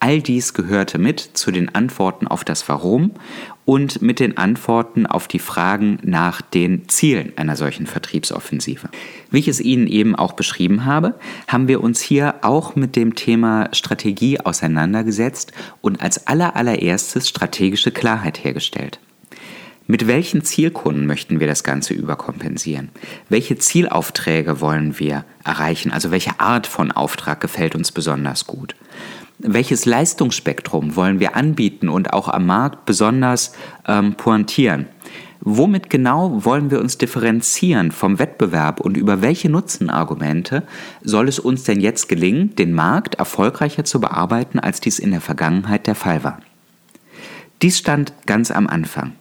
All 0.00 0.20
dies 0.20 0.52
gehörte 0.52 0.98
mit 0.98 1.20
zu 1.20 1.50
den 1.50 1.74
Antworten 1.74 2.26
auf 2.26 2.44
das 2.44 2.68
Warum 2.68 3.12
und 3.64 4.02
mit 4.02 4.20
den 4.20 4.36
Antworten 4.36 5.06
auf 5.06 5.28
die 5.28 5.38
Fragen 5.38 5.98
nach 6.02 6.42
den 6.42 6.88
Zielen 6.88 7.32
einer 7.36 7.56
solchen 7.56 7.86
Vertriebsoffensive. 7.86 8.90
Wie 9.30 9.38
ich 9.38 9.48
es 9.48 9.60
Ihnen 9.60 9.86
eben 9.86 10.14
auch 10.14 10.32
beschrieben 10.32 10.84
habe, 10.84 11.14
haben 11.48 11.68
wir 11.68 11.82
uns 11.82 12.00
hier 12.00 12.34
auch 12.42 12.76
mit 12.76 12.96
dem 12.96 13.14
Thema 13.14 13.70
Strategie 13.72 14.40
auseinandergesetzt 14.40 15.52
und 15.80 16.02
als 16.02 16.26
allerallererstes 16.26 17.28
strategische 17.28 17.90
Klarheit 17.90 18.44
hergestellt. 18.44 19.00
Mit 19.86 20.06
welchen 20.06 20.42
Zielkunden 20.42 21.06
möchten 21.06 21.40
wir 21.40 21.46
das 21.46 21.62
Ganze 21.62 21.92
überkompensieren? 21.92 22.88
Welche 23.28 23.58
Zielaufträge 23.58 24.62
wollen 24.62 24.98
wir 24.98 25.26
erreichen? 25.44 25.92
Also 25.92 26.10
welche 26.10 26.40
Art 26.40 26.66
von 26.66 26.90
Auftrag 26.90 27.40
gefällt 27.42 27.74
uns 27.74 27.92
besonders 27.92 28.46
gut? 28.46 28.74
Welches 29.38 29.84
Leistungsspektrum 29.84 30.96
wollen 30.96 31.20
wir 31.20 31.36
anbieten 31.36 31.90
und 31.90 32.14
auch 32.14 32.28
am 32.28 32.46
Markt 32.46 32.86
besonders 32.86 33.52
ähm, 33.86 34.14
pointieren? 34.14 34.86
Womit 35.40 35.90
genau 35.90 36.46
wollen 36.46 36.70
wir 36.70 36.80
uns 36.80 36.96
differenzieren 36.96 37.92
vom 37.92 38.18
Wettbewerb 38.18 38.80
und 38.80 38.96
über 38.96 39.20
welche 39.20 39.50
Nutzenargumente 39.50 40.62
soll 41.02 41.28
es 41.28 41.38
uns 41.38 41.64
denn 41.64 41.80
jetzt 41.80 42.08
gelingen, 42.08 42.56
den 42.56 42.72
Markt 42.72 43.16
erfolgreicher 43.16 43.84
zu 43.84 44.00
bearbeiten, 44.00 44.58
als 44.58 44.80
dies 44.80 44.98
in 44.98 45.10
der 45.10 45.20
Vergangenheit 45.20 45.86
der 45.86 45.94
Fall 45.94 46.24
war? 46.24 46.40
Dies 47.60 47.76
stand 47.76 48.14
ganz 48.24 48.50
am 48.50 48.66
Anfang. 48.66 49.12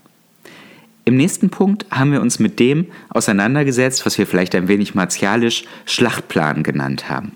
Im 1.05 1.17
nächsten 1.17 1.49
Punkt 1.49 1.85
haben 1.91 2.13
wir 2.13 2.21
uns 2.21 2.39
mit 2.39 2.59
dem 2.59 2.87
auseinandergesetzt, 3.09 4.05
was 4.05 4.17
wir 4.17 4.25
vielleicht 4.25 4.55
ein 4.55 4.69
wenig 4.69 4.95
martialisch 4.95 5.65
Schlachtplan 5.85 6.63
genannt 6.63 7.09
haben. 7.09 7.33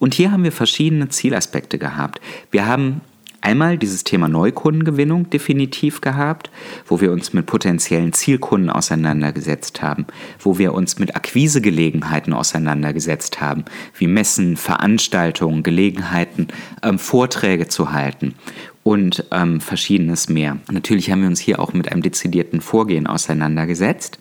Und 0.00 0.14
hier 0.14 0.32
haben 0.32 0.42
wir 0.42 0.50
verschiedene 0.50 1.08
Zielaspekte 1.08 1.78
gehabt. 1.78 2.20
Wir 2.50 2.66
haben 2.66 3.02
einmal 3.42 3.78
dieses 3.78 4.02
Thema 4.02 4.28
Neukundengewinnung 4.28 5.30
definitiv 5.30 6.00
gehabt, 6.00 6.50
wo 6.86 7.00
wir 7.00 7.12
uns 7.12 7.32
mit 7.32 7.46
potenziellen 7.46 8.12
Zielkunden 8.12 8.70
auseinandergesetzt 8.70 9.82
haben, 9.82 10.06
wo 10.40 10.58
wir 10.58 10.74
uns 10.74 10.98
mit 10.98 11.16
Akquisegelegenheiten 11.16 12.32
auseinandergesetzt 12.32 13.40
haben, 13.40 13.64
wie 13.96 14.08
Messen, 14.08 14.56
Veranstaltungen, 14.56 15.62
Gelegenheiten, 15.62 16.48
ähm, 16.82 16.98
Vorträge 16.98 17.68
zu 17.68 17.92
halten 17.92 18.34
und 18.82 19.24
ähm, 19.30 19.60
verschiedenes 19.60 20.28
mehr. 20.28 20.58
Natürlich 20.70 21.10
haben 21.10 21.20
wir 21.20 21.28
uns 21.28 21.40
hier 21.40 21.60
auch 21.60 21.72
mit 21.72 21.90
einem 21.92 22.02
dezidierten 22.02 22.60
Vorgehen 22.60 23.06
auseinandergesetzt. 23.06 24.18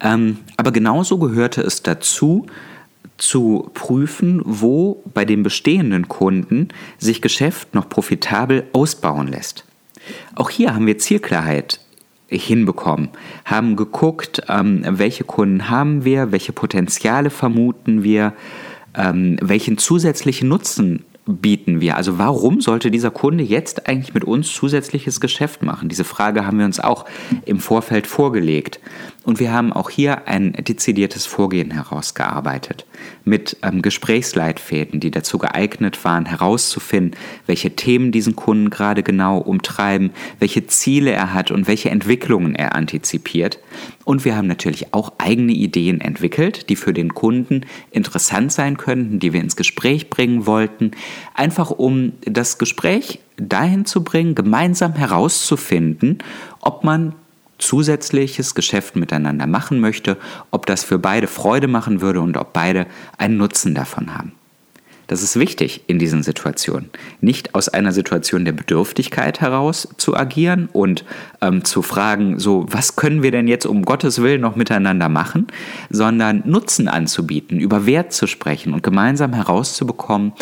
Ähm, 0.00 0.38
aber 0.56 0.72
genauso 0.72 1.18
gehörte 1.18 1.62
es 1.62 1.82
dazu, 1.82 2.46
zu 3.16 3.70
prüfen, 3.74 4.42
wo 4.44 5.02
bei 5.14 5.24
den 5.24 5.42
bestehenden 5.42 6.08
Kunden 6.08 6.68
sich 6.98 7.22
Geschäft 7.22 7.74
noch 7.74 7.88
profitabel 7.88 8.64
ausbauen 8.72 9.28
lässt. 9.28 9.64
Auch 10.34 10.50
hier 10.50 10.74
haben 10.74 10.86
wir 10.86 10.98
Zielklarheit 10.98 11.80
hinbekommen, 12.28 13.10
haben 13.44 13.76
geguckt, 13.76 14.42
ähm, 14.48 14.82
welche 14.86 15.24
Kunden 15.24 15.70
haben 15.70 16.04
wir, 16.04 16.32
welche 16.32 16.52
Potenziale 16.52 17.30
vermuten 17.30 18.02
wir, 18.02 18.32
ähm, 18.94 19.36
welchen 19.40 19.78
zusätzlichen 19.78 20.48
Nutzen 20.48 21.04
bieten 21.26 21.80
wir? 21.80 21.96
Also 21.96 22.18
warum 22.18 22.60
sollte 22.60 22.90
dieser 22.90 23.10
Kunde 23.10 23.44
jetzt 23.44 23.88
eigentlich 23.88 24.14
mit 24.14 24.24
uns 24.24 24.52
zusätzliches 24.52 25.20
Geschäft 25.20 25.62
machen? 25.62 25.88
Diese 25.88 26.04
Frage 26.04 26.46
haben 26.46 26.58
wir 26.58 26.66
uns 26.66 26.80
auch 26.80 27.06
im 27.46 27.60
Vorfeld 27.60 28.06
vorgelegt. 28.06 28.80
Und 29.24 29.40
wir 29.40 29.52
haben 29.52 29.72
auch 29.72 29.88
hier 29.88 30.28
ein 30.28 30.52
dezidiertes 30.52 31.24
Vorgehen 31.24 31.70
herausgearbeitet 31.70 32.84
mit 33.24 33.56
ähm, 33.62 33.80
Gesprächsleitfäden, 33.80 35.00
die 35.00 35.10
dazu 35.10 35.38
geeignet 35.38 36.04
waren, 36.04 36.26
herauszufinden, 36.26 37.18
welche 37.46 37.74
Themen 37.74 38.12
diesen 38.12 38.36
Kunden 38.36 38.68
gerade 38.68 39.02
genau 39.02 39.38
umtreiben, 39.38 40.10
welche 40.40 40.66
Ziele 40.66 41.10
er 41.10 41.32
hat 41.32 41.50
und 41.50 41.66
welche 41.66 41.88
Entwicklungen 41.88 42.54
er 42.54 42.74
antizipiert. 42.74 43.58
Und 44.04 44.26
wir 44.26 44.36
haben 44.36 44.46
natürlich 44.46 44.92
auch 44.92 45.14
eigene 45.16 45.52
Ideen 45.52 46.02
entwickelt, 46.02 46.68
die 46.68 46.76
für 46.76 46.92
den 46.92 47.14
Kunden 47.14 47.62
interessant 47.90 48.52
sein 48.52 48.76
könnten, 48.76 49.20
die 49.20 49.32
wir 49.32 49.40
ins 49.40 49.56
Gespräch 49.56 50.10
bringen 50.10 50.46
wollten, 50.46 50.90
einfach 51.32 51.70
um 51.70 52.12
das 52.20 52.58
Gespräch 52.58 53.20
dahin 53.38 53.86
zu 53.86 54.04
bringen, 54.04 54.34
gemeinsam 54.34 54.92
herauszufinden, 54.92 56.18
ob 56.60 56.84
man 56.84 57.14
zusätzliches 57.64 58.54
Geschäft 58.54 58.96
miteinander 58.96 59.46
machen 59.46 59.80
möchte, 59.80 60.16
ob 60.50 60.66
das 60.66 60.84
für 60.84 60.98
beide 60.98 61.26
Freude 61.26 61.68
machen 61.68 62.00
würde 62.00 62.20
und 62.20 62.36
ob 62.36 62.52
beide 62.52 62.86
einen 63.18 63.36
Nutzen 63.36 63.74
davon 63.74 64.14
haben. 64.14 64.32
Das 65.06 65.22
ist 65.22 65.38
wichtig 65.38 65.82
in 65.86 65.98
diesen 65.98 66.22
Situationen. 66.22 66.88
Nicht 67.20 67.54
aus 67.54 67.68
einer 67.68 67.92
Situation 67.92 68.46
der 68.46 68.52
Bedürftigkeit 68.52 69.40
heraus 69.40 69.88
zu 69.98 70.16
agieren 70.16 70.68
und 70.72 71.04
ähm, 71.42 71.62
zu 71.64 71.82
fragen, 71.82 72.38
so, 72.38 72.64
was 72.70 72.96
können 72.96 73.22
wir 73.22 73.30
denn 73.30 73.46
jetzt 73.46 73.66
um 73.66 73.84
Gottes 73.84 74.22
Willen 74.22 74.40
noch 74.40 74.56
miteinander 74.56 75.10
machen, 75.10 75.46
sondern 75.90 76.42
Nutzen 76.46 76.88
anzubieten, 76.88 77.60
über 77.60 77.84
Wert 77.84 78.14
zu 78.14 78.26
sprechen 78.26 78.72
und 78.72 78.82
gemeinsam 78.82 79.34
herauszubekommen, 79.34 80.32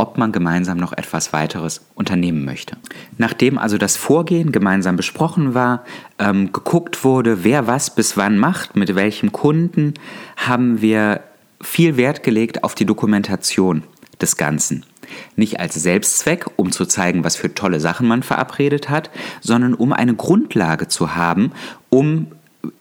ob 0.00 0.16
man 0.16 0.32
gemeinsam 0.32 0.78
noch 0.78 0.94
etwas 0.94 1.34
weiteres 1.34 1.82
unternehmen 1.94 2.44
möchte. 2.44 2.76
Nachdem 3.18 3.58
also 3.58 3.76
das 3.76 3.96
Vorgehen 3.96 4.50
gemeinsam 4.50 4.96
besprochen 4.96 5.52
war, 5.52 5.84
ähm, 6.18 6.52
geguckt 6.52 7.04
wurde, 7.04 7.44
wer 7.44 7.66
was 7.66 7.94
bis 7.94 8.16
wann 8.16 8.38
macht, 8.38 8.76
mit 8.76 8.94
welchem 8.94 9.30
Kunden, 9.30 9.92
haben 10.36 10.80
wir 10.80 11.20
viel 11.60 11.98
Wert 11.98 12.22
gelegt 12.22 12.64
auf 12.64 12.74
die 12.74 12.86
Dokumentation 12.86 13.82
des 14.22 14.38
Ganzen. 14.38 14.86
Nicht 15.36 15.60
als 15.60 15.74
Selbstzweck, 15.74 16.46
um 16.56 16.72
zu 16.72 16.86
zeigen, 16.86 17.22
was 17.22 17.36
für 17.36 17.54
tolle 17.54 17.78
Sachen 17.78 18.08
man 18.08 18.22
verabredet 18.22 18.88
hat, 18.88 19.10
sondern 19.42 19.74
um 19.74 19.92
eine 19.92 20.14
Grundlage 20.14 20.88
zu 20.88 21.14
haben, 21.14 21.52
um 21.90 22.28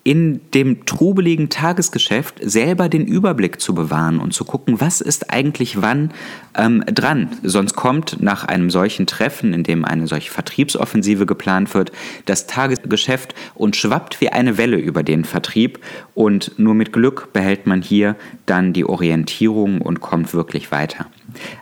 in 0.03 0.41
dem 0.53 0.85
trubeligen 0.85 1.49
Tagesgeschäft 1.49 2.35
selber 2.41 2.89
den 2.89 3.05
Überblick 3.05 3.61
zu 3.61 3.73
bewahren 3.73 4.19
und 4.19 4.33
zu 4.33 4.43
gucken, 4.43 4.81
was 4.81 5.01
ist 5.01 5.31
eigentlich 5.31 5.81
wann 5.81 6.11
ähm, 6.55 6.83
dran. 6.85 7.29
Sonst 7.43 7.75
kommt 7.75 8.21
nach 8.21 8.43
einem 8.43 8.69
solchen 8.69 9.07
Treffen, 9.07 9.53
in 9.53 9.63
dem 9.63 9.85
eine 9.85 10.07
solche 10.07 10.31
Vertriebsoffensive 10.31 11.25
geplant 11.25 11.73
wird, 11.73 11.91
das 12.25 12.47
Tagesgeschäft 12.47 13.35
und 13.55 13.75
schwappt 13.75 14.19
wie 14.19 14.29
eine 14.29 14.57
Welle 14.57 14.77
über 14.77 15.03
den 15.03 15.23
Vertrieb 15.23 15.79
und 16.13 16.57
nur 16.57 16.73
mit 16.73 16.91
Glück 16.91 17.31
behält 17.31 17.65
man 17.67 17.81
hier 17.81 18.15
dann 18.45 18.73
die 18.73 18.85
Orientierung 18.85 19.81
und 19.81 20.01
kommt 20.01 20.33
wirklich 20.33 20.71
weiter. 20.71 21.05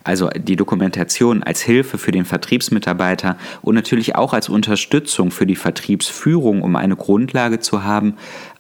Also 0.04 0.30
die 0.30 0.56
Dokumentation 0.56 1.44
als 1.44 1.62
Hilfe 1.62 1.98
für 1.98 2.12
den 2.12 2.26
Vertriebsmitarbeiter 2.26 3.38
und 3.62 3.76
natürlich 3.76 4.16
auch 4.16 4.34
als 4.34 4.50
Unterstützung 4.50 5.32
für 5.32 5.46
die 5.46 5.56
Vertriebsführung, 5.56 6.62
um 6.62 6.76
eine 6.76 6.96
Grundlage 6.96 7.60
zu 7.60 7.84
haben, 7.84 8.16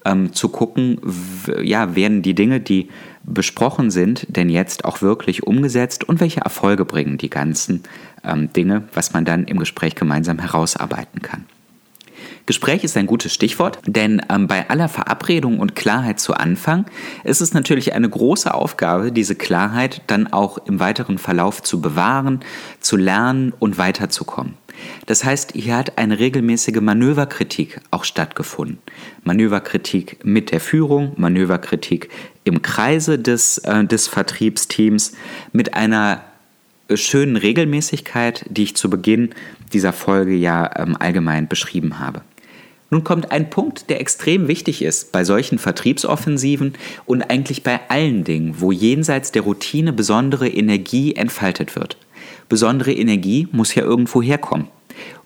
ähm, 0.06 0.34
zu 0.34 0.50
gucken, 0.50 1.00
ja, 1.62 1.96
werden 1.96 2.22
die 2.22 2.34
Dinge, 2.36 2.60
die 2.60 2.90
besprochen 3.24 3.92
sind, 3.92 4.26
denn 4.30 4.50
jetzt 4.50 4.86
auch 4.86 5.02
wirklich 5.02 5.44
umgesetzt 5.44 6.08
und 6.08 6.20
welche 6.20 6.42
Erfolge 6.42 6.86
bringen 6.86 7.18
die 7.18 7.30
ganzen 7.30 7.84
ähm, 8.24 8.52
Dinge, 8.54 8.84
was 8.94 9.14
man 9.14 9.26
dann 9.26 9.46
im 9.46 9.60
Gespräch 9.60 9.96
gemeinsam 9.96 10.40
herausarbeiten 10.40 11.22
kann. 11.22 11.46
Gespräch 12.48 12.84
ist 12.84 12.98
ein 12.98 13.06
gutes 13.08 13.34
Stichwort, 13.34 13.80
denn 13.86 14.22
ähm, 14.30 14.48
bei 14.48 14.70
aller 14.70 14.88
Verabredung 14.90 15.60
und 15.60 15.76
Klarheit 15.76 16.20
zu 16.20 16.34
Anfang 16.34 16.86
ist 17.26 17.42
es 17.42 17.54
natürlich 17.54 17.94
eine 17.94 18.10
große 18.10 18.54
Aufgabe, 18.54 19.12
diese 19.12 19.36
Klarheit 19.36 20.02
dann 20.08 20.28
auch 20.32 20.58
im 20.66 20.80
weiteren 20.80 21.18
Verlauf 21.18 21.62
zu 21.62 21.82
bewahren, 21.82 22.40
zu 22.80 22.96
lernen 22.96 23.54
und 23.60 23.78
weiterzukommen. 23.78 24.54
Das 25.08 25.26
heißt, 25.26 25.54
hier 25.54 25.76
hat 25.76 25.98
eine 25.98 26.20
regelmäßige 26.20 26.80
Manöverkritik 26.80 27.82
auch 27.92 28.06
stattgefunden. 28.06 28.80
Manöverkritik 29.24 30.24
mit 30.24 30.52
der 30.52 30.62
Führung, 30.62 31.14
Manöverkritik 31.18 32.10
im 32.46 32.62
Kreise 32.62 33.20
des, 33.20 33.58
äh, 33.60 33.84
des 33.84 34.08
Vertriebsteams 34.08 35.14
mit 35.52 35.74
einer 35.74 36.24
schönen 36.96 37.36
Regelmäßigkeit, 37.36 38.46
die 38.50 38.64
ich 38.64 38.76
zu 38.78 38.90
Beginn 38.90 39.32
dieser 39.74 39.92
Folge 39.92 40.34
ja 40.34 40.70
ähm, 40.78 40.96
allgemein 40.98 41.50
beschrieben 41.50 42.00
habe. 42.00 42.22
Nun 42.90 43.04
kommt 43.04 43.32
ein 43.32 43.50
Punkt, 43.50 43.90
der 43.90 44.00
extrem 44.00 44.48
wichtig 44.48 44.82
ist 44.82 45.12
bei 45.12 45.24
solchen 45.24 45.60
Vertriebsoffensiven 45.60 46.74
und 47.06 47.22
eigentlich 47.22 47.64
bei 47.64 47.80
allen 47.90 48.24
Dingen, 48.24 48.56
wo 48.60 48.72
jenseits 48.72 49.32
der 49.32 49.42
Routine 49.42 49.92
besondere 49.92 50.48
Energie 50.48 51.16
entfaltet 51.16 51.76
wird. 51.76 51.98
Besondere 52.48 52.94
Energie 52.94 53.48
muss 53.52 53.76
ja 53.76 53.84
irgendwo 53.84 54.22
herkommen. 54.22 54.68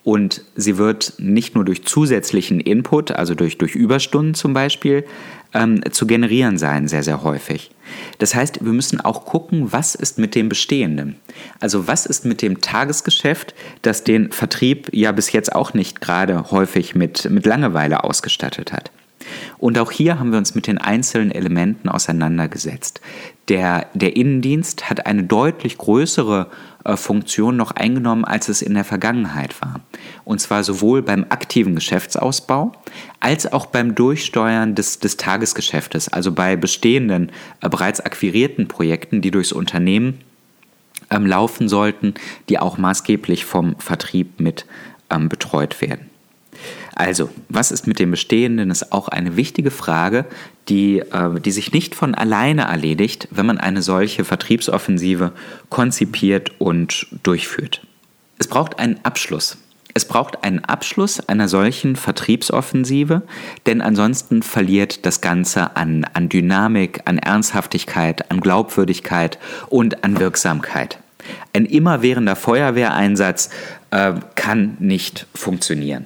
Und 0.03 0.43
sie 0.55 0.77
wird 0.77 1.13
nicht 1.19 1.53
nur 1.53 1.63
durch 1.63 1.85
zusätzlichen 1.85 2.59
Input, 2.59 3.11
also 3.11 3.35
durch, 3.35 3.59
durch 3.59 3.75
Überstunden 3.75 4.33
zum 4.33 4.53
Beispiel, 4.53 5.05
ähm, 5.53 5.81
zu 5.91 6.07
generieren 6.07 6.57
sein, 6.57 6.87
sehr, 6.87 7.03
sehr 7.03 7.23
häufig. 7.23 7.71
Das 8.19 8.35
heißt, 8.35 8.63
wir 8.63 8.71
müssen 8.71 9.01
auch 9.01 9.25
gucken, 9.25 9.71
was 9.71 9.95
ist 9.95 10.17
mit 10.17 10.35
dem 10.35 10.49
Bestehenden. 10.49 11.17
Also 11.59 11.87
was 11.87 12.05
ist 12.05 12.25
mit 12.25 12.41
dem 12.41 12.61
Tagesgeschäft, 12.61 13.53
das 13.81 14.03
den 14.03 14.31
Vertrieb 14.31 14.89
ja 14.93 15.11
bis 15.11 15.31
jetzt 15.31 15.53
auch 15.53 15.73
nicht 15.73 16.01
gerade 16.01 16.51
häufig 16.51 16.95
mit, 16.95 17.29
mit 17.29 17.45
Langeweile 17.45 18.03
ausgestattet 18.03 18.71
hat. 18.71 18.91
Und 19.61 19.77
auch 19.77 19.91
hier 19.91 20.19
haben 20.19 20.31
wir 20.31 20.39
uns 20.39 20.55
mit 20.55 20.65
den 20.65 20.79
einzelnen 20.79 21.29
Elementen 21.29 21.87
auseinandergesetzt. 21.87 22.99
Der, 23.47 23.85
der 23.93 24.15
Innendienst 24.15 24.89
hat 24.89 25.05
eine 25.05 25.23
deutlich 25.23 25.77
größere 25.77 26.47
äh, 26.83 26.97
Funktion 26.97 27.57
noch 27.57 27.69
eingenommen, 27.69 28.25
als 28.25 28.49
es 28.49 28.63
in 28.63 28.73
der 28.73 28.83
Vergangenheit 28.83 29.61
war. 29.61 29.81
Und 30.25 30.41
zwar 30.41 30.63
sowohl 30.63 31.03
beim 31.03 31.27
aktiven 31.29 31.75
Geschäftsausbau 31.75 32.71
als 33.19 33.53
auch 33.53 33.67
beim 33.67 33.93
Durchsteuern 33.93 34.73
des, 34.73 34.97
des 34.97 35.17
Tagesgeschäftes, 35.17 36.11
also 36.11 36.31
bei 36.31 36.55
bestehenden, 36.55 37.31
äh, 37.61 37.69
bereits 37.69 37.99
akquirierten 38.01 38.67
Projekten, 38.67 39.21
die 39.21 39.29
durchs 39.29 39.51
Unternehmen 39.51 40.21
ähm, 41.11 41.27
laufen 41.27 41.69
sollten, 41.69 42.15
die 42.49 42.57
auch 42.57 42.79
maßgeblich 42.79 43.45
vom 43.45 43.75
Vertrieb 43.77 44.39
mit 44.39 44.65
ähm, 45.11 45.29
betreut 45.29 45.81
werden. 45.81 46.10
Also, 47.01 47.31
was 47.49 47.71
ist 47.71 47.87
mit 47.87 47.97
dem 47.97 48.11
Bestehenden, 48.11 48.69
ist 48.69 48.91
auch 48.91 49.07
eine 49.07 49.35
wichtige 49.35 49.71
Frage, 49.71 50.23
die, 50.69 50.99
äh, 50.99 51.39
die 51.43 51.49
sich 51.49 51.73
nicht 51.73 51.95
von 51.95 52.13
alleine 52.13 52.65
erledigt, 52.65 53.27
wenn 53.31 53.47
man 53.47 53.57
eine 53.57 53.81
solche 53.81 54.23
Vertriebsoffensive 54.23 55.31
konzipiert 55.69 56.51
und 56.61 57.07
durchführt. 57.23 57.81
Es 58.37 58.45
braucht 58.45 58.77
einen 58.77 58.99
Abschluss. 59.01 59.57
Es 59.95 60.05
braucht 60.05 60.43
einen 60.43 60.63
Abschluss 60.63 61.19
einer 61.27 61.47
solchen 61.47 61.95
Vertriebsoffensive, 61.95 63.23
denn 63.65 63.81
ansonsten 63.81 64.43
verliert 64.43 65.03
das 65.07 65.21
Ganze 65.21 65.75
an, 65.75 66.05
an 66.13 66.29
Dynamik, 66.29 67.01
an 67.05 67.17
Ernsthaftigkeit, 67.17 68.29
an 68.29 68.41
Glaubwürdigkeit 68.41 69.39
und 69.69 70.03
an 70.03 70.19
Wirksamkeit. 70.19 70.99
Ein 71.53 71.65
immerwährender 71.65 72.35
Feuerwehreinsatz 72.35 73.49
äh, 73.89 74.13
kann 74.35 74.77
nicht 74.79 75.25
funktionieren. 75.33 76.05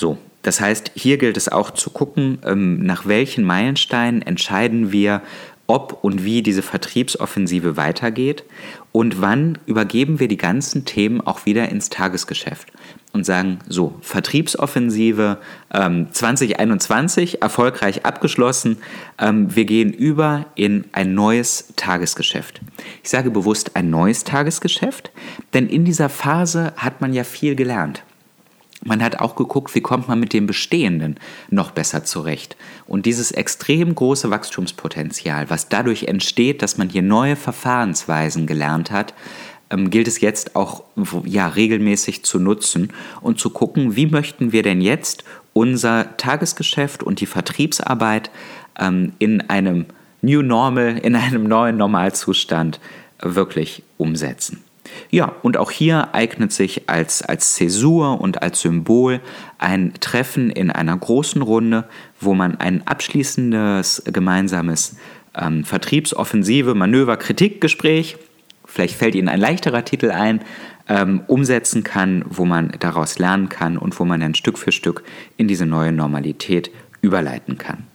So, 0.00 0.16
das 0.40 0.62
heißt, 0.62 0.92
hier 0.94 1.18
gilt 1.18 1.36
es 1.36 1.50
auch 1.50 1.72
zu 1.72 1.90
gucken, 1.90 2.38
ähm, 2.46 2.82
nach 2.82 3.06
welchen 3.06 3.44
Meilensteinen 3.44 4.22
entscheiden 4.22 4.92
wir, 4.92 5.20
ob 5.66 6.02
und 6.02 6.24
wie 6.24 6.42
diese 6.42 6.62
Vertriebsoffensive 6.62 7.76
weitergeht 7.76 8.44
und 8.92 9.20
wann 9.20 9.58
übergeben 9.66 10.18
wir 10.18 10.26
die 10.26 10.38
ganzen 10.38 10.86
Themen 10.86 11.20
auch 11.20 11.44
wieder 11.44 11.68
ins 11.68 11.90
Tagesgeschäft 11.90 12.72
und 13.12 13.26
sagen, 13.26 13.58
so, 13.68 13.94
Vertriebsoffensive 14.00 15.36
ähm, 15.74 16.08
2021 16.10 17.42
erfolgreich 17.42 18.06
abgeschlossen, 18.06 18.78
ähm, 19.18 19.54
wir 19.54 19.66
gehen 19.66 19.92
über 19.92 20.46
in 20.54 20.86
ein 20.92 21.12
neues 21.14 21.74
Tagesgeschäft. 21.76 22.62
Ich 23.02 23.10
sage 23.10 23.30
bewusst 23.30 23.76
ein 23.76 23.90
neues 23.90 24.24
Tagesgeschäft, 24.24 25.10
denn 25.52 25.68
in 25.68 25.84
dieser 25.84 26.08
Phase 26.08 26.72
hat 26.78 27.02
man 27.02 27.12
ja 27.12 27.22
viel 27.22 27.54
gelernt. 27.54 28.02
Man 28.82 29.02
hat 29.02 29.20
auch 29.20 29.36
geguckt, 29.36 29.74
wie 29.74 29.82
kommt 29.82 30.08
man 30.08 30.18
mit 30.18 30.32
dem 30.32 30.46
Bestehenden 30.46 31.16
noch 31.50 31.70
besser 31.70 32.04
zurecht. 32.04 32.56
Und 32.86 33.04
dieses 33.04 33.30
extrem 33.30 33.94
große 33.94 34.30
Wachstumspotenzial, 34.30 35.50
was 35.50 35.68
dadurch 35.68 36.04
entsteht, 36.04 36.62
dass 36.62 36.78
man 36.78 36.88
hier 36.88 37.02
neue 37.02 37.36
Verfahrensweisen 37.36 38.46
gelernt 38.46 38.90
hat, 38.90 39.12
ähm, 39.70 39.90
gilt 39.90 40.08
es 40.08 40.20
jetzt 40.20 40.56
auch 40.56 40.84
ja, 41.24 41.48
regelmäßig 41.48 42.24
zu 42.24 42.38
nutzen 42.38 42.92
und 43.20 43.38
zu 43.38 43.50
gucken, 43.50 43.96
wie 43.96 44.06
möchten 44.06 44.52
wir 44.52 44.62
denn 44.62 44.80
jetzt 44.80 45.24
unser 45.52 46.16
Tagesgeschäft 46.16 47.02
und 47.02 47.20
die 47.20 47.26
Vertriebsarbeit 47.26 48.30
ähm, 48.78 49.12
in 49.18 49.42
einem 49.50 49.86
New 50.22 50.42
Normal, 50.42 50.98
in 50.98 51.16
einem 51.16 51.44
neuen 51.44 51.76
Normalzustand 51.76 52.80
wirklich 53.20 53.82
umsetzen. 53.98 54.62
Ja, 55.10 55.32
und 55.42 55.56
auch 55.56 55.72
hier 55.72 56.14
eignet 56.14 56.52
sich 56.52 56.88
als, 56.88 57.22
als 57.22 57.54
Zäsur 57.54 58.20
und 58.20 58.42
als 58.42 58.60
Symbol 58.60 59.20
ein 59.58 59.92
Treffen 59.98 60.50
in 60.50 60.70
einer 60.70 60.96
großen 60.96 61.42
Runde, 61.42 61.84
wo 62.20 62.34
man 62.34 62.56
ein 62.56 62.86
abschließendes 62.86 64.04
gemeinsames 64.06 64.96
ähm, 65.34 65.64
Vertriebsoffensive, 65.64 66.74
Manöver, 66.76 67.16
Kritikgespräch, 67.16 68.18
vielleicht 68.64 68.94
fällt 68.94 69.16
Ihnen 69.16 69.28
ein 69.28 69.40
leichterer 69.40 69.84
Titel 69.84 70.12
ein, 70.12 70.42
ähm, 70.88 71.22
umsetzen 71.26 71.82
kann, 71.82 72.24
wo 72.28 72.44
man 72.44 72.72
daraus 72.78 73.18
lernen 73.18 73.48
kann 73.48 73.78
und 73.78 73.98
wo 73.98 74.04
man 74.04 74.20
dann 74.20 74.34
Stück 74.36 74.58
für 74.58 74.72
Stück 74.72 75.02
in 75.36 75.48
diese 75.48 75.66
neue 75.66 75.92
Normalität 75.92 76.70
überleiten 77.00 77.58
kann. 77.58 77.86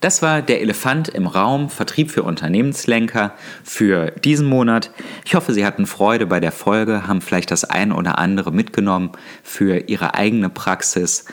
Das 0.00 0.22
war 0.22 0.42
der 0.42 0.60
Elefant 0.60 1.08
im 1.08 1.26
Raum, 1.26 1.70
Vertrieb 1.70 2.12
für 2.12 2.22
Unternehmenslenker 2.22 3.34
für 3.64 4.12
diesen 4.12 4.46
Monat. 4.46 4.92
Ich 5.24 5.34
hoffe, 5.34 5.52
Sie 5.52 5.66
hatten 5.66 5.86
Freude 5.86 6.26
bei 6.26 6.38
der 6.38 6.52
Folge, 6.52 7.08
haben 7.08 7.20
vielleicht 7.20 7.50
das 7.50 7.64
ein 7.64 7.90
oder 7.90 8.18
andere 8.18 8.52
mitgenommen 8.52 9.10
für 9.42 9.88
Ihre 9.88 10.14
eigene 10.14 10.50
Praxis. 10.50 11.24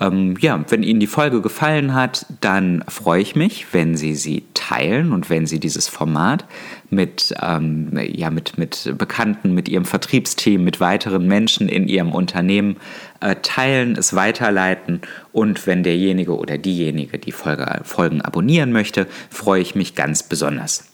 Ähm, 0.00 0.36
ja, 0.40 0.64
wenn 0.68 0.82
Ihnen 0.82 1.00
die 1.00 1.06
Folge 1.06 1.40
gefallen 1.40 1.94
hat, 1.94 2.26
dann 2.40 2.84
freue 2.88 3.22
ich 3.22 3.36
mich, 3.36 3.66
wenn 3.72 3.96
Sie 3.96 4.14
sie 4.14 4.44
teilen 4.54 5.12
und 5.12 5.30
wenn 5.30 5.46
Sie 5.46 5.60
dieses 5.60 5.88
Format 5.88 6.44
mit, 6.90 7.34
ähm, 7.40 7.90
ja, 8.02 8.30
mit, 8.30 8.58
mit 8.58 8.94
Bekannten, 8.98 9.54
mit 9.54 9.68
Ihrem 9.68 9.84
Vertriebsteam, 9.84 10.64
mit 10.64 10.80
weiteren 10.80 11.26
Menschen 11.26 11.68
in 11.68 11.88
Ihrem 11.88 12.12
Unternehmen 12.12 12.76
äh, 13.20 13.36
teilen, 13.42 13.96
es 13.96 14.14
weiterleiten 14.14 15.02
und 15.32 15.66
wenn 15.66 15.82
derjenige 15.82 16.36
oder 16.36 16.58
diejenige 16.58 17.18
die 17.18 17.32
Folge, 17.32 17.80
Folgen 17.84 18.22
abonnieren 18.22 18.72
möchte, 18.72 19.06
freue 19.30 19.62
ich 19.62 19.74
mich 19.74 19.94
ganz 19.94 20.22
besonders. 20.22 20.91